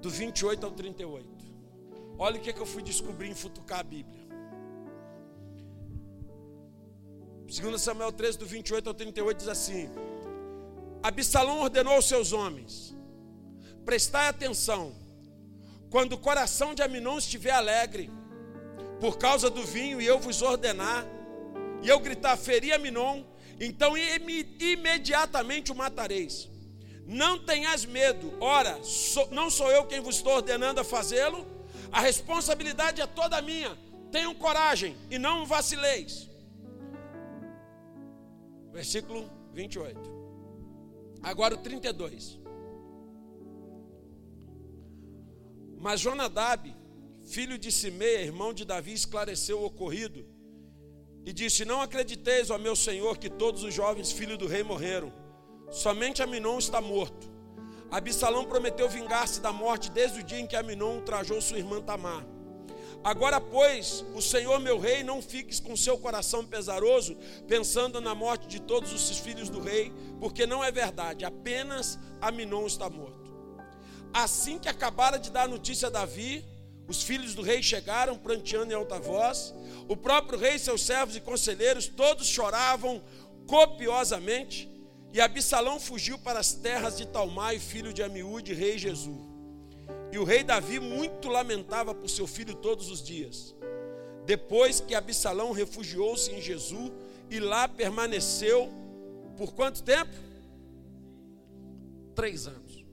[0.00, 1.28] Do 28 ao 38.
[2.18, 4.20] Olha o que, é que eu fui descobrir em futucar a Bíblia.
[7.46, 9.90] 2 Samuel 13, do 28 ao 38, diz assim:
[11.02, 12.94] Absalão ordenou aos seus homens:
[13.84, 14.94] Prestai atenção,
[15.90, 18.10] quando o coração de Aminon estiver alegre,
[19.00, 21.04] por causa do vinho, e eu vos ordenar,
[21.82, 23.24] e eu gritar, feri Aminon,
[23.58, 26.48] então imediatamente o matareis.
[27.10, 28.80] Não tenhas medo, ora,
[29.32, 31.44] não sou eu quem vos estou ordenando a fazê-lo,
[31.90, 33.76] a responsabilidade é toda minha.
[34.12, 36.30] Tenham coragem e não vacileis.
[38.72, 39.98] Versículo 28.
[41.20, 42.38] Agora o 32.
[45.78, 46.72] Mas Jonadab,
[47.26, 50.24] filho de Simeia, irmão de Davi, esclareceu o ocorrido
[51.26, 55.19] e disse: Não acrediteis, ó meu senhor, que todos os jovens filhos do rei morreram.
[55.70, 57.30] Somente Aminon está morto.
[57.90, 62.24] Absalão prometeu vingar-se da morte desde o dia em que Aminon ultrajou sua irmã Tamar.
[63.02, 67.16] Agora, pois, o Senhor meu rei, não fiques com seu coração pesaroso,
[67.48, 69.90] pensando na morte de todos os filhos do rei,
[70.20, 73.30] porque não é verdade, apenas Aminon está morto.
[74.12, 76.44] Assim que acabara de dar notícia a Davi,
[76.86, 79.54] os filhos do rei chegaram pranteando em alta voz,
[79.88, 83.02] o próprio rei, seus servos e conselheiros, todos choravam
[83.46, 84.68] copiosamente,
[85.12, 89.18] e Absalão fugiu para as terras de Talmai, filho de Amiúde, rei Jesus.
[90.12, 93.54] E o rei Davi muito lamentava por seu filho todos os dias.
[94.24, 96.92] Depois que Absalão refugiou-se em Jesus
[97.28, 98.70] e lá permaneceu
[99.36, 100.12] por quanto tempo?
[102.14, 102.84] Três anos.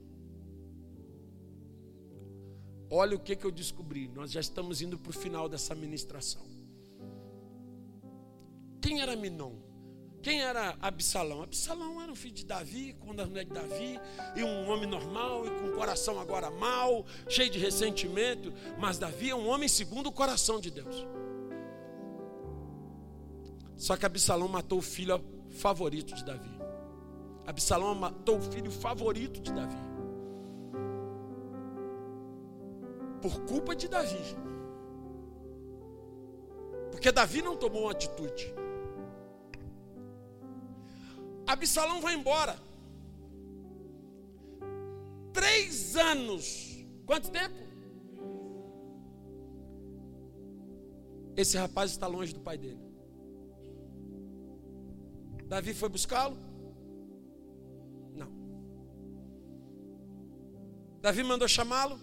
[2.90, 4.08] Olha o que, que eu descobri.
[4.08, 6.42] Nós já estamos indo para o final dessa ministração.
[8.80, 9.67] Quem era Minon?
[10.28, 11.42] Quem era Absalão?
[11.42, 13.98] Absalão era um filho de Davi, com a mulher de Davi,
[14.36, 18.52] e um homem normal, e com o coração agora mal, cheio de ressentimento.
[18.78, 21.06] Mas Davi é um homem segundo o coração de Deus.
[23.74, 25.18] Só que Absalão matou o filho
[25.48, 26.60] favorito de Davi.
[27.46, 29.78] Absalão matou o filho favorito de Davi.
[33.22, 34.36] Por culpa de Davi.
[36.90, 38.67] Porque Davi não tomou uma atitude.
[41.48, 42.58] Absalão vai embora.
[45.32, 46.76] Três anos.
[47.06, 47.56] Quanto tempo?
[51.34, 52.82] Esse rapaz está longe do pai dele.
[55.46, 56.36] Davi foi buscá-lo?
[58.14, 58.30] Não.
[61.00, 61.98] Davi mandou chamá-lo?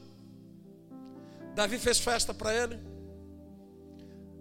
[1.53, 2.79] Davi fez festa para ele?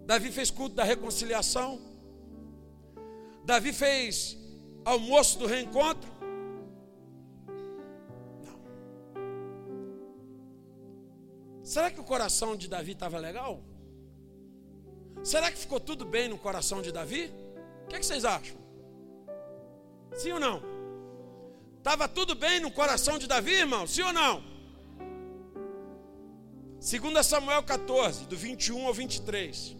[0.07, 1.79] Davi fez culto da reconciliação?
[3.45, 4.44] Davi fez
[4.85, 6.09] almoço do reencontro?
[8.45, 8.59] Não.
[11.63, 13.61] Será que o coração de Davi estava legal?
[15.23, 17.33] Será que ficou tudo bem no coração de Davi?
[17.83, 18.57] O que, é que vocês acham?
[20.13, 20.61] Sim ou não?
[21.79, 23.85] Estava tudo bem no coração de Davi, irmão?
[23.87, 24.43] Sim ou não?
[26.79, 29.75] 2 Samuel 14, do 21 ao 23.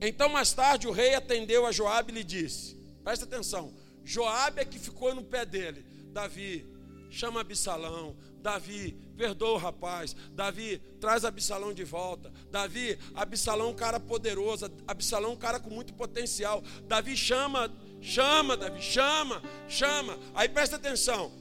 [0.00, 3.74] Então mais tarde o rei atendeu a Joabe e lhe disse: Presta atenção,
[4.04, 5.84] Joabe é que ficou no pé dele.
[6.12, 6.66] Davi,
[7.10, 8.16] chama Absalão.
[8.40, 10.14] Davi, perdoa o rapaz.
[10.32, 12.30] Davi, traz Absalão de volta.
[12.50, 14.70] Davi, Absalão um cara poderoso.
[14.86, 16.62] Absalão um cara com muito potencial.
[16.86, 20.18] Davi chama, chama, Davi, chama, chama.
[20.34, 21.32] Aí presta atenção.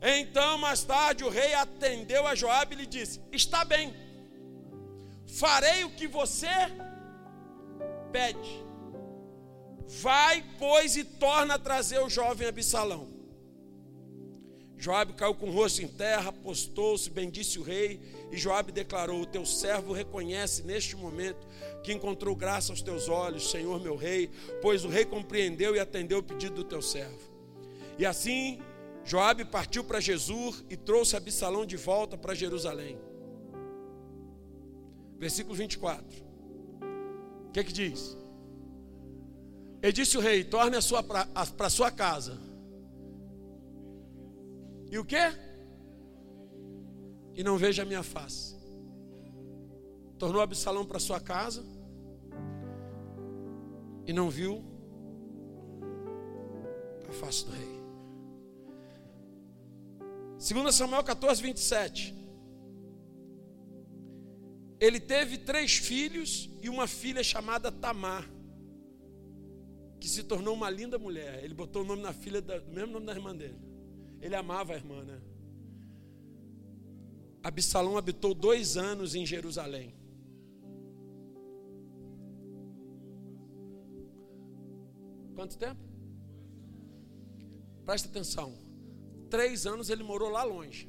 [0.00, 3.92] Então, mais tarde, o rei atendeu a Joabe e lhe disse: Está bem,
[5.26, 6.46] farei o que você
[8.16, 8.64] pede.
[10.00, 13.14] Vai, pois, e torna a trazer o jovem Absalão.
[14.78, 18.00] Joabe caiu com o rosto em terra, postou-se, bendisse o rei,
[18.30, 21.46] e Joabe declarou: O teu servo reconhece neste momento
[21.82, 26.18] que encontrou graça aos teus olhos, Senhor meu rei, pois o rei compreendeu e atendeu
[26.18, 27.20] o pedido do teu servo.
[27.98, 28.60] E assim
[29.04, 32.98] Joabe partiu para Jesus e trouxe Absalão de volta para Jerusalém.
[35.18, 36.25] Versículo 24
[37.56, 38.16] que, que diz?
[39.82, 40.76] Ele disse o rei: torne
[41.56, 42.38] para sua casa.
[44.90, 45.16] E o que?
[47.34, 48.56] E não veja a minha face.
[50.18, 51.64] Tornou Absalão para sua casa
[54.06, 54.64] e não viu
[57.08, 57.76] a face do rei.
[60.38, 62.14] 2 Samuel 14, 27.
[64.78, 68.28] Ele teve três filhos e uma filha chamada Tamar,
[69.98, 71.42] que se tornou uma linda mulher.
[71.42, 73.58] Ele botou o nome na filha, do mesmo nome da irmã dele.
[74.20, 75.20] Ele amava a irmã, né?
[77.42, 79.94] Absalão habitou dois anos em Jerusalém.
[85.34, 85.80] Quanto tempo?
[87.84, 88.52] Presta atenção.
[89.30, 90.88] Três anos ele morou lá longe.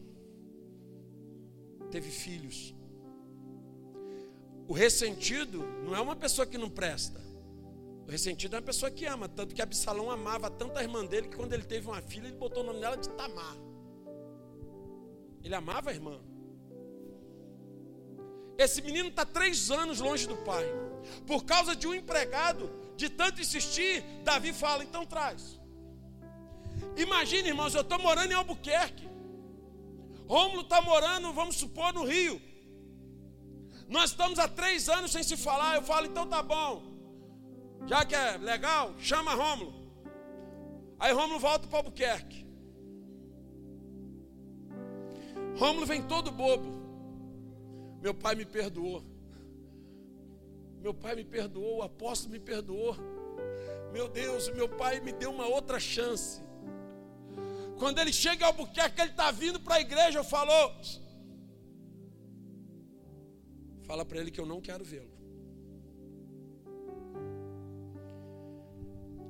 [1.91, 2.76] teve filhos.
[4.67, 7.21] O ressentido não é uma pessoa que não presta.
[8.05, 9.29] O ressentido é uma pessoa que ama.
[9.29, 12.37] Tanto que Absalão amava tanto a irmã dele que quando ele teve uma filha, ele
[12.37, 13.55] botou o nome dela de Tamar.
[15.43, 16.19] Ele amava a irmã.
[18.57, 20.65] Esse menino está três anos longe do pai.
[21.25, 25.59] Por causa de um empregado, de tanto insistir, Davi fala: então traz.
[26.97, 29.07] Imagine, irmãos, eu estou morando em Albuquerque.
[30.27, 32.41] Rômulo está morando, vamos supor, no Rio.
[33.87, 35.75] Nós estamos há três anos sem se falar.
[35.75, 36.83] Eu falo, então tá bom.
[37.85, 39.73] Já que é legal, chama Rômulo.
[40.99, 42.45] Aí Rômulo volta para Albuquerque.
[45.57, 46.77] Rômulo vem todo bobo.
[48.01, 49.03] Meu pai me perdoou.
[50.81, 52.95] Meu pai me perdoou, o apóstolo me perdoou.
[53.91, 56.41] Meu Deus, meu pai me deu uma outra chance.
[57.77, 60.51] Quando ele chega ao Albuquerque, ele está vindo para a igreja, eu falo,
[63.87, 65.17] fala para ele que eu não quero vê-lo.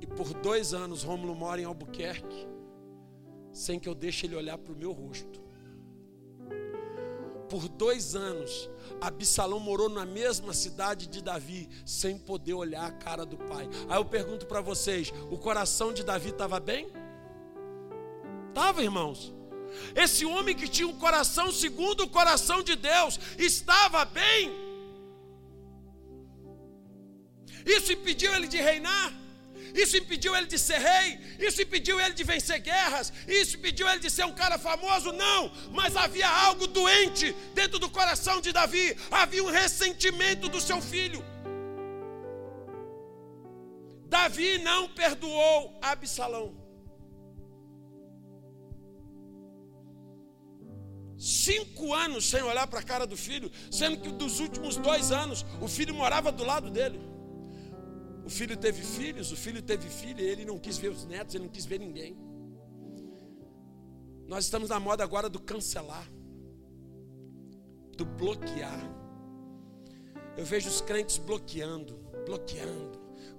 [0.00, 2.46] E por dois anos, Rômulo mora em Albuquerque,
[3.52, 5.40] sem que eu deixe ele olhar para o meu rosto.
[7.48, 8.68] Por dois anos,
[9.00, 13.66] Absalão morou na mesma cidade de Davi, sem poder olhar a cara do pai.
[13.88, 16.88] Aí eu pergunto para vocês: o coração de Davi estava bem?
[18.48, 19.37] Estava, irmãos.
[19.94, 24.52] Esse homem que tinha um coração segundo o coração de Deus, estava bem.
[27.64, 29.12] Isso impediu ele de reinar?
[29.74, 34.00] Isso impediu ele de ser rei, isso impediu ele de vencer guerras, isso impediu ele
[34.00, 38.96] de ser um cara famoso, não, mas havia algo doente dentro do coração de Davi,
[39.10, 41.24] havia um ressentimento do seu filho.
[44.06, 46.67] Davi não perdoou Absalão.
[51.18, 55.44] Cinco anos sem olhar para a cara do filho, sendo que dos últimos dois anos
[55.60, 57.00] o filho morava do lado dele.
[58.24, 61.44] O filho teve filhos, o filho teve filha, ele não quis ver os netos, ele
[61.44, 62.16] não quis ver ninguém.
[64.28, 66.06] Nós estamos na moda agora do cancelar,
[67.96, 68.78] do bloquear.
[70.36, 71.94] Eu vejo os crentes bloqueando,
[72.26, 72.97] bloqueando,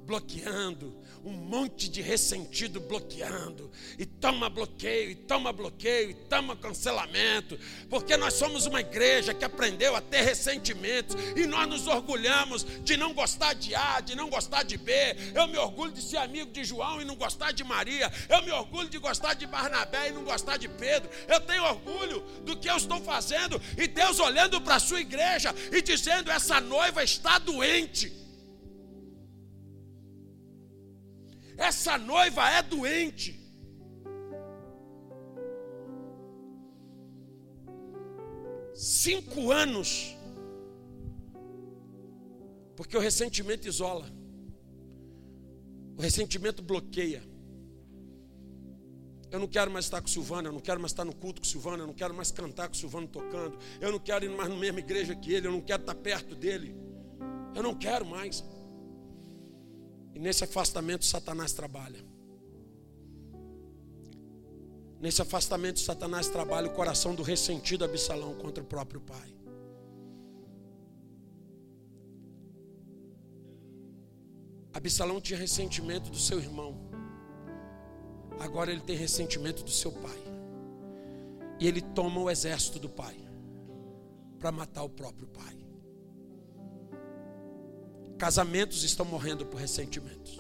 [0.10, 0.92] bloqueando,
[1.24, 7.60] um monte de ressentido bloqueando, e toma bloqueio, e toma bloqueio, e toma cancelamento,
[7.92, 12.98] porque nós somos uma igreja que aprendeu a ter ressentimentos, e nós nos orgulhamos de
[12.98, 14.92] não gostar de A, de não gostar de B.
[15.36, 18.52] Eu me orgulho de ser amigo de João e não gostar de Maria, eu me
[18.52, 21.08] orgulho de gostar de Barnabé e não gostar de Pedro.
[21.28, 25.54] Eu tenho orgulho do que eu estou fazendo, e Deus olhando para a sua igreja
[25.72, 28.29] e dizendo: essa noiva está doente.
[31.60, 33.38] Essa noiva é doente.
[38.74, 40.16] Cinco anos.
[42.78, 44.10] Porque o ressentimento isola.
[45.98, 47.22] O ressentimento bloqueia.
[49.30, 51.42] Eu não quero mais estar com o Silvano, eu não quero mais estar no culto
[51.42, 54.30] com o Silvano, eu não quero mais cantar com Silvano tocando, eu não quero ir
[54.30, 56.74] mais na mesma igreja que ele, eu não quero estar perto dele.
[57.54, 58.44] Eu não quero mais.
[60.20, 62.04] E nesse afastamento, Satanás trabalha.
[65.00, 69.34] Nesse afastamento, Satanás trabalha o coração do ressentido Absalão contra o próprio pai.
[74.74, 76.76] Absalão tinha ressentimento do seu irmão.
[78.42, 80.22] Agora ele tem ressentimento do seu pai.
[81.62, 83.16] E ele toma o exército do pai
[84.38, 85.69] para matar o próprio pai.
[88.20, 90.38] Casamentos estão morrendo por ressentimentos.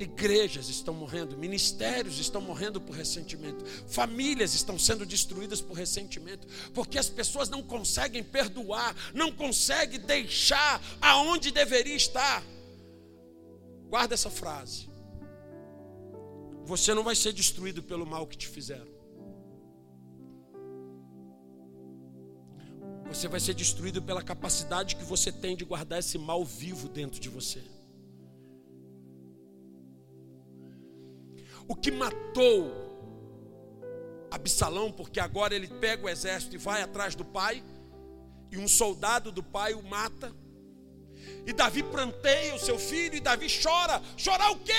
[0.00, 6.98] Igrejas estão morrendo, ministérios estão morrendo por ressentimento, famílias estão sendo destruídas por ressentimento, porque
[6.98, 12.44] as pessoas não conseguem perdoar, não conseguem deixar aonde deveria estar.
[13.88, 14.88] Guarda essa frase.
[16.64, 18.97] Você não vai ser destruído pelo mal que te fizeram.
[23.08, 27.18] Você vai ser destruído pela capacidade que você tem de guardar esse mal vivo dentro
[27.18, 27.62] de você.
[31.66, 32.88] O que matou
[34.30, 37.62] Absalão, porque agora ele pega o exército e vai atrás do pai,
[38.50, 40.34] e um soldado do pai o mata.
[41.46, 44.02] E Davi planteia o seu filho, e Davi chora.
[44.16, 44.72] Chorar o quê?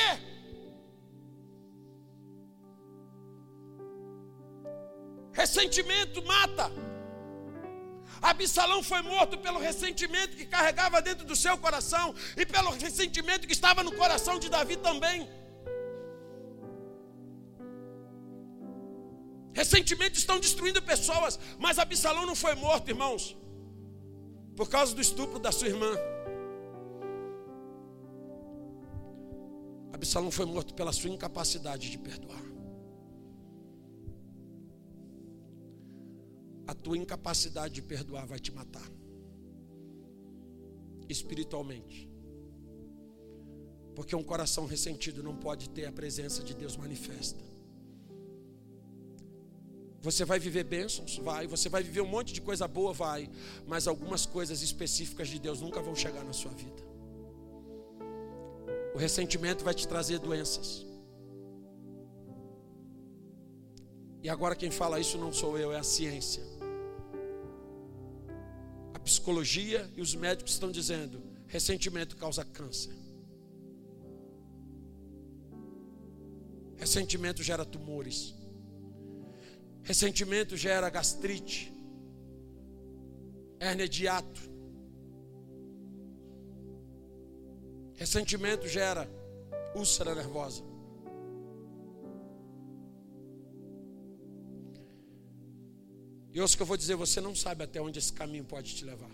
[5.33, 6.71] Ressentimento mata.
[8.21, 13.53] Absalão foi morto pelo ressentimento que carregava dentro do seu coração e pelo ressentimento que
[13.53, 15.27] estava no coração de Davi também.
[19.53, 23.37] Ressentimentos estão destruindo pessoas, mas Absalão não foi morto, irmãos,
[24.55, 25.97] por causa do estupro da sua irmã.
[29.93, 32.48] Absalão foi morto pela sua incapacidade de perdoar.
[36.69, 38.87] A tua incapacidade de perdoar vai te matar
[41.09, 42.07] espiritualmente.
[43.95, 47.43] Porque um coração ressentido não pode ter a presença de Deus manifesta.
[49.99, 51.17] Você vai viver bênçãos?
[51.17, 51.47] Vai.
[51.47, 52.93] Você vai viver um monte de coisa boa?
[52.93, 53.27] Vai.
[53.65, 56.83] Mas algumas coisas específicas de Deus nunca vão chegar na sua vida.
[58.93, 60.85] O ressentimento vai te trazer doenças.
[64.21, 66.58] E agora quem fala isso não sou eu, é a ciência.
[69.09, 72.93] Psicologia e os médicos estão dizendo: ressentimento causa câncer.
[76.77, 78.35] Ressentimento gera tumores.
[79.81, 81.73] Ressentimento gera gastrite,
[83.59, 84.41] hérnia de hiato.
[87.95, 89.09] Ressentimento gera
[89.73, 90.68] úlcera nervosa.
[96.39, 98.85] E ouça que eu vou dizer, você não sabe até onde esse caminho pode te
[98.85, 99.11] levar.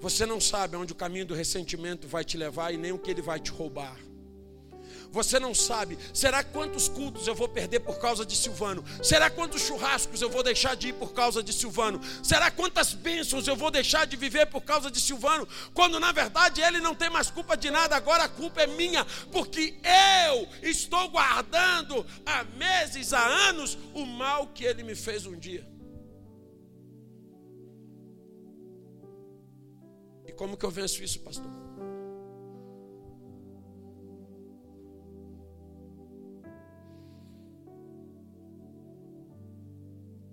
[0.00, 3.12] Você não sabe onde o caminho do ressentimento vai te levar e nem o que
[3.12, 3.96] ele vai te roubar.
[5.12, 5.98] Você não sabe.
[6.14, 8.84] Será quantos cultos eu vou perder por causa de Silvano?
[9.02, 12.00] Será quantos churrascos eu vou deixar de ir por causa de Silvano?
[12.22, 15.46] Será quantas bênçãos eu vou deixar de viver por causa de Silvano?
[15.74, 19.04] Quando na verdade ele não tem mais culpa de nada, agora a culpa é minha,
[19.32, 19.74] porque
[20.28, 25.66] eu estou guardando há meses, há anos, o mal que ele me fez um dia.
[30.24, 31.59] E como que eu venço isso, pastor?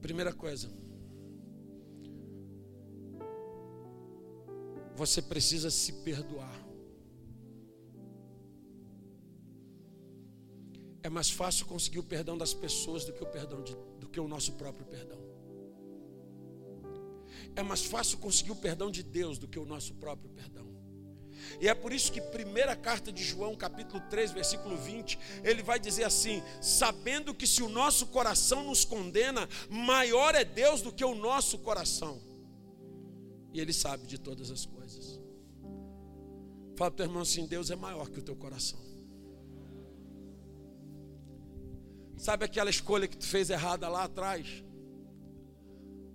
[0.07, 0.69] Primeira coisa,
[4.95, 6.57] você precisa se perdoar.
[11.03, 14.17] É mais fácil conseguir o perdão das pessoas do que o perdão de, do que
[14.17, 15.19] o nosso próprio perdão.
[17.53, 20.76] É mais fácil conseguir o perdão de Deus do que o nosso próprio perdão.
[21.59, 25.79] E é por isso que primeira carta de João, capítulo 3, versículo 20, ele vai
[25.79, 31.03] dizer assim: sabendo que se o nosso coração nos condena, maior é Deus do que
[31.03, 32.21] o nosso coração.
[33.53, 35.19] E ele sabe de todas as coisas.
[36.75, 38.79] Fala para o teu irmão assim: Deus é maior que o teu coração.
[42.17, 44.63] Sabe aquela escolha que tu fez errada lá atrás?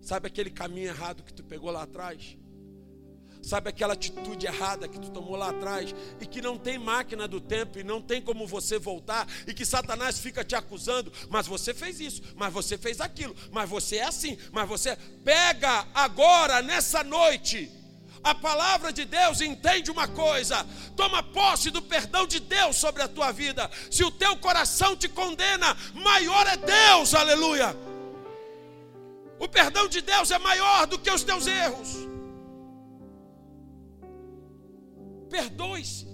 [0.00, 2.36] Sabe aquele caminho errado que tu pegou lá atrás?
[3.42, 7.40] Sabe aquela atitude errada que tu tomou lá atrás e que não tem máquina do
[7.40, 11.74] tempo e não tem como você voltar e que Satanás fica te acusando, mas você
[11.74, 17.02] fez isso, mas você fez aquilo, mas você é assim, mas você pega agora nessa
[17.02, 17.70] noite
[18.22, 20.64] a palavra de Deus entende uma coisa:
[20.96, 23.68] toma posse do perdão de Deus sobre a tua vida.
[23.90, 27.76] Se o teu coração te condena, maior é Deus, aleluia.
[29.40, 32.11] O perdão de Deus é maior do que os teus erros.
[35.32, 36.06] Perdoe-se.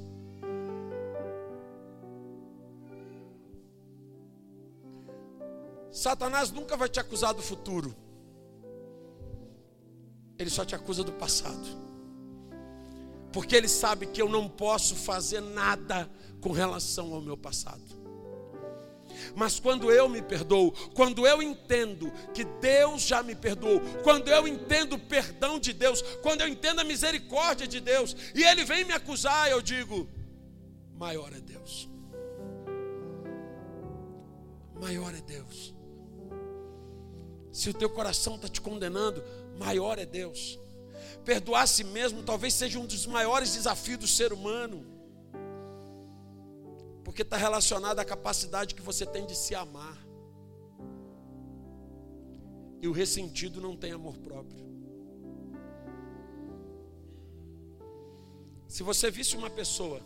[5.90, 7.92] Satanás nunca vai te acusar do futuro.
[10.38, 11.66] Ele só te acusa do passado.
[13.32, 16.08] Porque ele sabe que eu não posso fazer nada
[16.40, 17.97] com relação ao meu passado.
[19.34, 24.46] Mas quando eu me perdoo, quando eu entendo que Deus já me perdoou, quando eu
[24.46, 28.84] entendo o perdão de Deus, quando eu entendo a misericórdia de Deus, e Ele vem
[28.84, 30.08] me acusar, eu digo:
[30.94, 31.88] maior é Deus.
[34.80, 35.74] Maior é Deus.
[37.52, 39.22] Se o teu coração está te condenando,
[39.58, 40.58] maior é Deus.
[41.24, 44.97] Perdoar a si mesmo talvez seja um dos maiores desafios do ser humano
[47.18, 49.98] porque está relacionado à capacidade que você tem de se amar.
[52.80, 54.64] E o ressentido não tem amor próprio.
[58.68, 60.00] Se você visse uma pessoa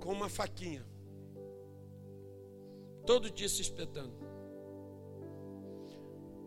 [0.00, 0.84] com uma faquinha,
[3.06, 4.18] todo dia se espetando,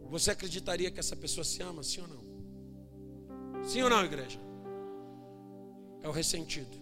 [0.10, 3.64] você acreditaria que essa pessoa se ama, sim ou não?
[3.64, 4.42] Sim ou não, igreja?
[6.02, 6.81] É o ressentido.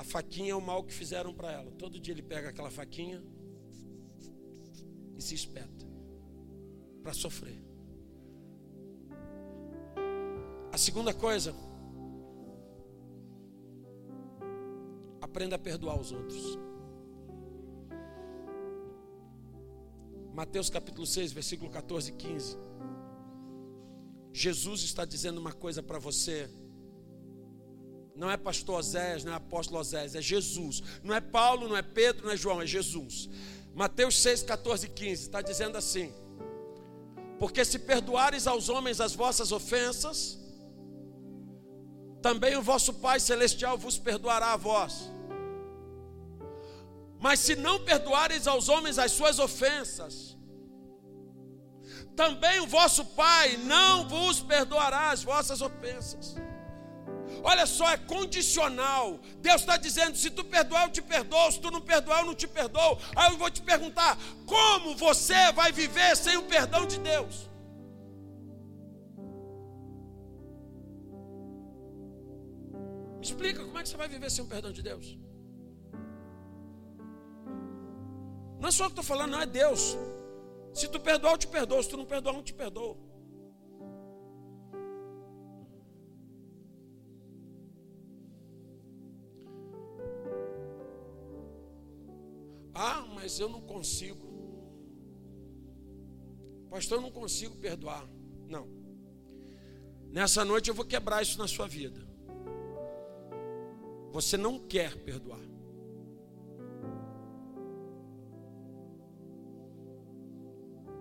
[0.00, 1.70] A faquinha é o mal que fizeram para ela.
[1.72, 3.22] Todo dia ele pega aquela faquinha
[5.14, 5.86] e se espeta
[7.02, 7.62] para sofrer.
[10.72, 11.54] A segunda coisa,
[15.20, 16.58] aprenda a perdoar os outros.
[20.32, 22.56] Mateus capítulo 6, versículo 14 e 15.
[24.32, 26.48] Jesus está dizendo uma coisa para você.
[28.20, 30.82] Não é pastor Oséias, não é apóstolo Oséias, é Jesus.
[31.02, 33.30] Não é Paulo, não é Pedro, não é João, é Jesus.
[33.74, 36.12] Mateus 6, 14 e 15 está dizendo assim:
[37.38, 40.38] Porque se perdoares aos homens as vossas ofensas,
[42.20, 45.10] também o vosso Pai Celestial vos perdoará a vós.
[47.18, 50.36] Mas se não perdoares aos homens as suas ofensas,
[52.14, 56.36] também o vosso Pai não vos perdoará as vossas ofensas.
[57.42, 59.18] Olha só, é condicional.
[59.38, 61.50] Deus está dizendo: se tu perdoar, eu te perdoo.
[61.52, 62.98] Se tu não perdoar, eu não te perdoo.
[63.16, 67.48] Aí eu vou te perguntar: como você vai viver sem o perdão de Deus?
[73.18, 75.18] Me explica como é que você vai viver sem o perdão de Deus?
[78.58, 79.96] Não é só o que estou falando, não é Deus.
[80.72, 81.82] Se tu perdoar, eu te perdoo.
[81.82, 83.09] Se tu não perdoar, eu não te perdoo.
[93.40, 94.28] Eu não consigo.
[96.70, 98.06] Pastor, eu não consigo perdoar.
[98.48, 98.68] Não.
[100.10, 102.00] Nessa noite eu vou quebrar isso na sua vida.
[104.12, 105.40] Você não quer perdoar.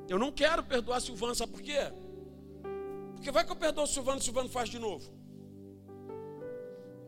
[0.07, 1.79] Eu não quero perdoar Silvano, sabe por quê?
[3.13, 5.11] Porque vai que eu perdoo Silvano, Silvano faz de novo.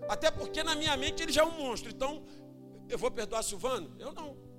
[0.07, 1.89] Até porque na minha mente ele já é um monstro.
[1.89, 2.23] Então,
[2.89, 3.95] eu vou perdoar Silvano?
[3.97, 4.50] Eu não.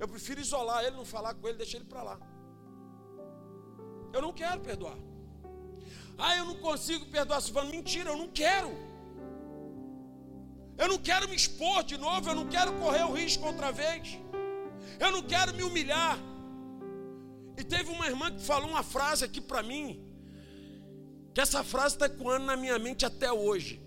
[0.00, 2.18] Eu prefiro isolar ele, não falar com ele, deixar ele para lá.
[4.14, 4.96] Eu não quero perdoar.
[6.16, 7.70] Ah, eu não consigo perdoar Silvano.
[7.70, 8.70] Mentira, eu não quero.
[10.78, 14.18] Eu não quero me expor de novo, eu não quero correr o risco outra vez.
[14.98, 16.18] Eu não quero me humilhar.
[17.58, 20.02] E teve uma irmã que falou uma frase aqui para mim,
[21.34, 23.78] que essa frase está ecoando na minha mente até hoje.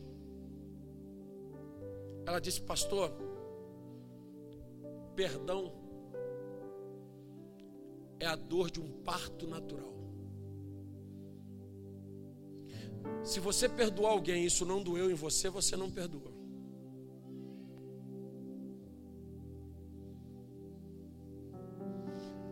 [2.28, 3.12] Ela disse, pastor,
[5.16, 5.83] perdão
[8.24, 9.94] é a dor de um parto natural.
[13.24, 16.32] Se você perdoar alguém e isso não doeu em você, você não perdoa.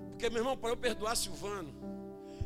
[0.09, 1.73] Porque, meu irmão, para eu perdoar Silvano,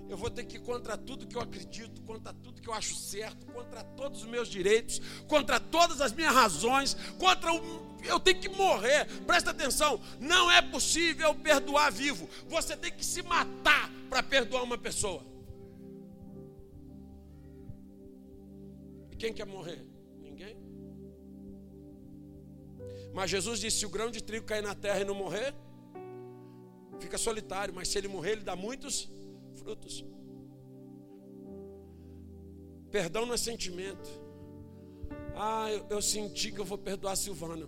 [0.08, 2.96] eu vou ter que ir contra tudo que eu acredito, contra tudo que eu acho
[2.96, 7.96] certo, contra todos os meus direitos, contra todas as minhas razões, contra o.
[8.04, 9.06] Eu tenho que morrer.
[9.26, 12.30] Presta atenção, não é possível perdoar vivo.
[12.48, 15.26] Você tem que se matar para perdoar uma pessoa.
[19.12, 19.84] E quem quer morrer?
[20.22, 20.56] Ninguém.
[23.12, 25.56] Mas Jesus disse: se o grão de trigo cair na terra e não morrer,
[27.00, 29.15] fica solitário, mas se ele morrer, ele dá muitos
[29.66, 30.06] frutos.
[32.92, 34.08] Perdão não é sentimento.
[35.36, 37.68] Ah, eu, eu senti que eu vou perdoar Silvano.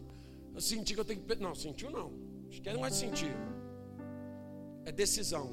[0.54, 1.36] Eu senti que eu tenho que.
[1.36, 2.12] Não, sentiu não.
[2.50, 3.36] Acho que não é sentir.
[4.86, 5.50] É decisão.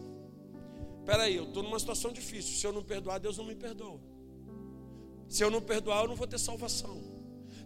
[1.00, 2.56] Espera aí, eu estou numa situação difícil.
[2.58, 3.98] Se eu não perdoar, Deus não me perdoa.
[5.28, 7.02] Se eu não perdoar, eu não vou ter salvação.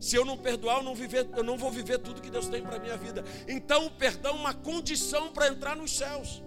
[0.00, 2.62] Se eu não perdoar, eu não, viver, eu não vou viver tudo que Deus tem
[2.62, 3.24] para a minha vida.
[3.48, 6.42] Então o perdão é uma condição para entrar nos céus.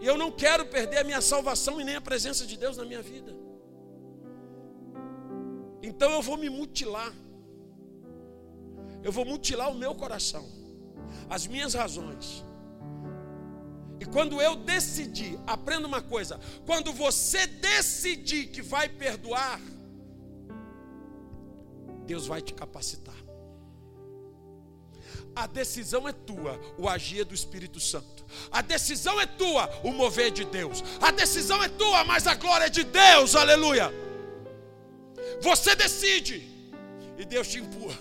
[0.00, 2.84] E eu não quero perder a minha salvação e nem a presença de Deus na
[2.84, 3.36] minha vida.
[5.82, 7.12] Então eu vou me mutilar.
[9.02, 10.44] Eu vou mutilar o meu coração,
[11.30, 12.44] as minhas razões
[14.00, 19.60] e quando eu decidi, aprenda uma coisa: quando você decidir que vai perdoar,
[22.06, 23.17] Deus vai te capacitar.
[25.38, 28.24] A decisão é tua, o agir é do Espírito Santo.
[28.50, 30.82] A decisão é tua, o mover de Deus.
[31.00, 33.88] A decisão é tua, mas a glória é de Deus, aleluia.
[35.40, 36.42] Você decide
[37.16, 37.96] e Deus te empurra.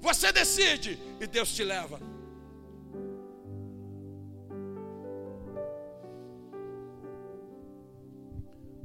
[0.00, 1.98] Você decide e Deus te leva.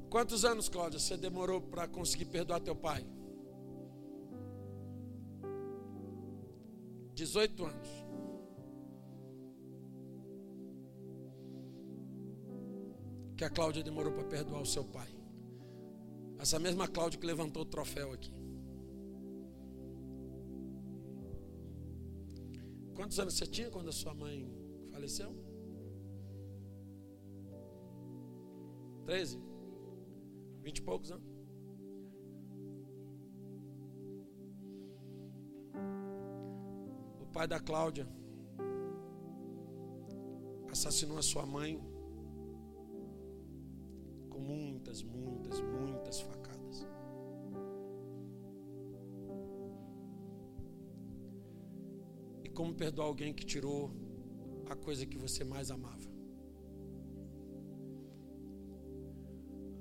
[0.09, 3.05] Quantos anos, Cláudia, você demorou para conseguir perdoar teu pai?
[7.15, 7.87] 18 anos.
[13.37, 15.07] Que a Cláudia demorou para perdoar o seu pai.
[16.37, 18.33] Essa mesma Cláudia que levantou o troféu aqui.
[22.93, 24.49] Quantos anos você tinha quando a sua mãe
[24.91, 25.33] faleceu?
[29.05, 29.39] Treze.
[30.61, 31.34] Vinte e poucos anos.
[37.35, 38.07] Pai da Cláudia
[40.71, 41.77] assassinou a sua mãe
[44.29, 46.87] com muitas, muitas, muitas facadas.
[52.41, 53.91] E como perdoar alguém que tirou
[54.69, 56.09] a coisa que você mais amava?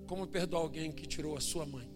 [0.08, 1.93] Como perdoar alguém que tirou a sua mãe?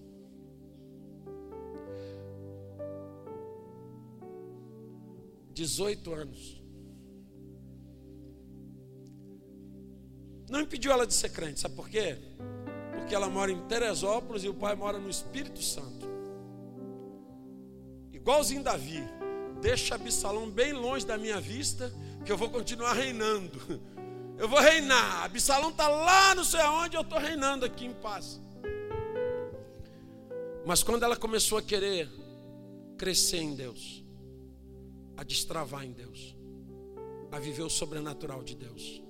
[5.58, 6.62] Dezoito anos.
[10.48, 12.16] Não impediu ela de ser crente, sabe por quê?
[12.92, 16.06] Porque ela mora em Teresópolis e o pai mora no Espírito Santo.
[18.12, 19.02] Igualzinho Davi,
[19.60, 21.92] deixa Absalão bem longe da minha vista,
[22.24, 23.58] que eu vou continuar reinando.
[24.38, 25.24] Eu vou reinar.
[25.24, 28.40] Absalão está lá não sei aonde, eu estou reinando aqui em paz.
[30.64, 32.08] Mas quando ela começou a querer
[32.96, 34.06] crescer em Deus,
[35.18, 36.36] a destravar em Deus,
[37.32, 39.02] a viver o sobrenatural de Deus,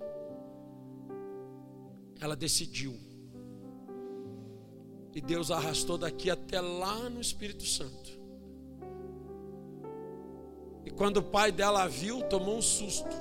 [2.18, 2.98] ela decidiu.
[5.14, 8.18] E Deus a arrastou daqui até lá no Espírito Santo.
[10.86, 13.14] E quando o pai dela a viu, tomou um susto.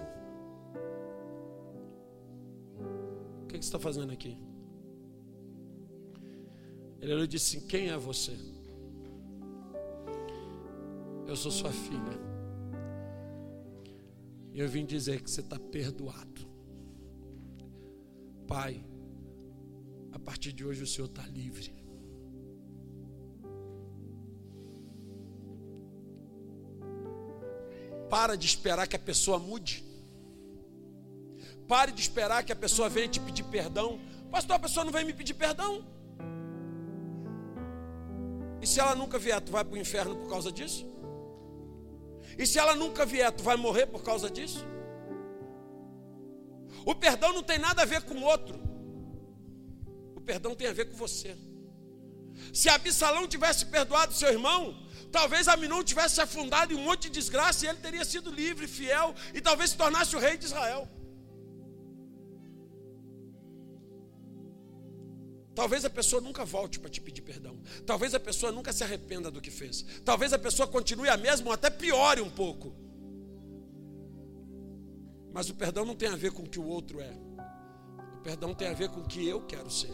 [3.43, 4.37] O que você está fazendo aqui?
[7.01, 8.37] Ele disse: Quem é você?
[11.27, 12.26] Eu sou sua filha.
[14.57, 16.41] Eu vim dizer que você está perdoado.
[18.47, 18.83] Pai,
[20.11, 21.71] a partir de hoje o Senhor está livre.
[28.09, 29.85] Para de esperar que a pessoa mude.
[31.67, 33.99] Pare de esperar que a pessoa venha te pedir perdão.
[34.31, 35.85] Pastor, a pessoa não vem me pedir perdão.
[38.59, 40.96] E se ela nunca vier, tu vai para o inferno por causa disso?
[42.37, 44.65] E se ela nunca vier, tu vai morrer por causa disso?
[46.85, 48.59] O perdão não tem nada a ver com o outro.
[50.15, 51.35] O perdão tem a ver com você.
[52.53, 57.65] Se Absalão tivesse perdoado seu irmão, talvez Aminon tivesse afundado em um monte de desgraça
[57.65, 60.87] e ele teria sido livre, fiel e talvez se tornasse o rei de Israel.
[65.57, 67.57] Talvez a pessoa nunca volte para te pedir perdão.
[67.83, 69.83] Talvez a pessoa nunca se arrependa do que fez.
[70.05, 72.75] Talvez a pessoa continue a mesma ou até piore um pouco.
[75.33, 77.11] Mas o perdão não tem a ver com o que o outro é.
[78.19, 79.89] O perdão tem a ver com o que eu quero ser.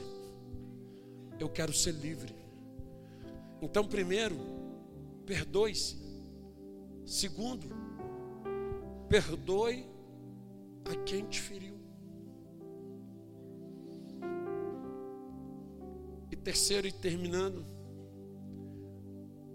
[1.39, 2.36] Eu quero ser livre.
[3.61, 4.36] Então, primeiro,
[5.26, 5.97] perdoe-se.
[7.05, 7.70] Segundo,
[9.07, 9.88] perdoe
[10.84, 11.72] a quem te feriu.
[16.43, 17.65] Terceiro e terminando,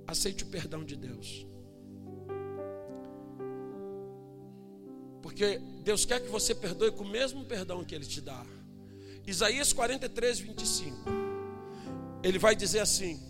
[0.07, 1.47] aceite o perdão de Deus.
[5.23, 8.45] Porque Deus quer que você perdoe com o mesmo perdão que Ele te dá.
[9.27, 10.97] Isaías 43, 25.
[12.23, 13.21] Ele vai dizer assim.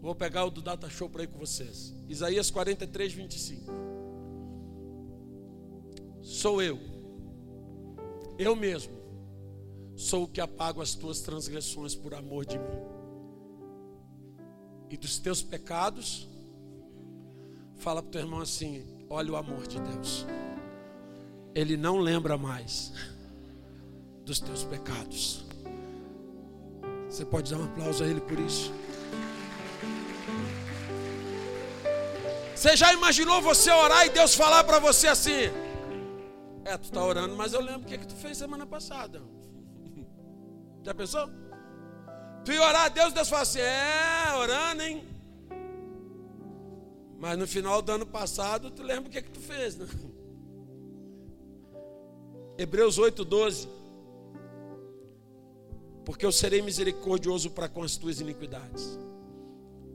[0.00, 1.94] Vou pegar o do Data Show para ir com vocês.
[2.08, 3.70] Isaías 43, 25.
[6.22, 6.78] Sou eu,
[8.38, 8.92] eu mesmo,
[10.02, 12.82] Sou o que apago as tuas transgressões por amor de mim.
[14.90, 16.28] E dos teus pecados,
[17.76, 20.26] fala para o teu irmão assim: olha o amor de Deus.
[21.54, 22.92] Ele não lembra mais
[24.24, 25.44] dos teus pecados.
[27.08, 28.72] Você pode dar um aplauso a Ele por isso?
[32.56, 35.42] Você já imaginou você orar e Deus falar para você assim?
[36.64, 39.22] É, tu está orando, mas eu lembro o que, é que tu fez semana passada.
[40.82, 41.28] Já pensou?
[42.44, 45.04] Tu orar a Deus, Deus fala assim: é, orando, hein?
[47.18, 49.86] Mas no final do ano passado, tu lembra o que, é que tu fez, né?
[52.58, 53.68] Hebreus 8, 12.
[56.04, 58.98] Porque eu serei misericordioso para com as tuas iniquidades,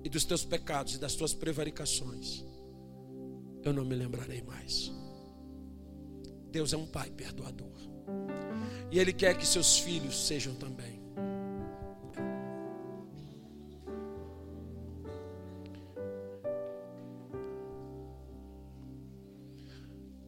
[0.05, 2.45] e dos teus pecados e das tuas prevaricações,
[3.61, 4.89] eu não me lembrarei mais.
[6.49, 7.96] Deus é um Pai perdoador.
[8.91, 10.97] E Ele quer que seus filhos sejam também.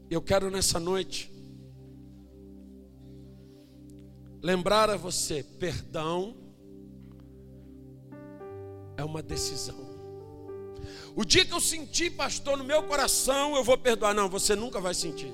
[0.10, 1.32] Eu quero nessa noite
[4.42, 6.36] lembrar a você: perdão
[8.98, 9.88] é uma decisão.
[11.16, 14.14] O dia que eu sentir, pastor, no meu coração, eu vou perdoar.
[14.14, 15.34] Não, você nunca vai sentir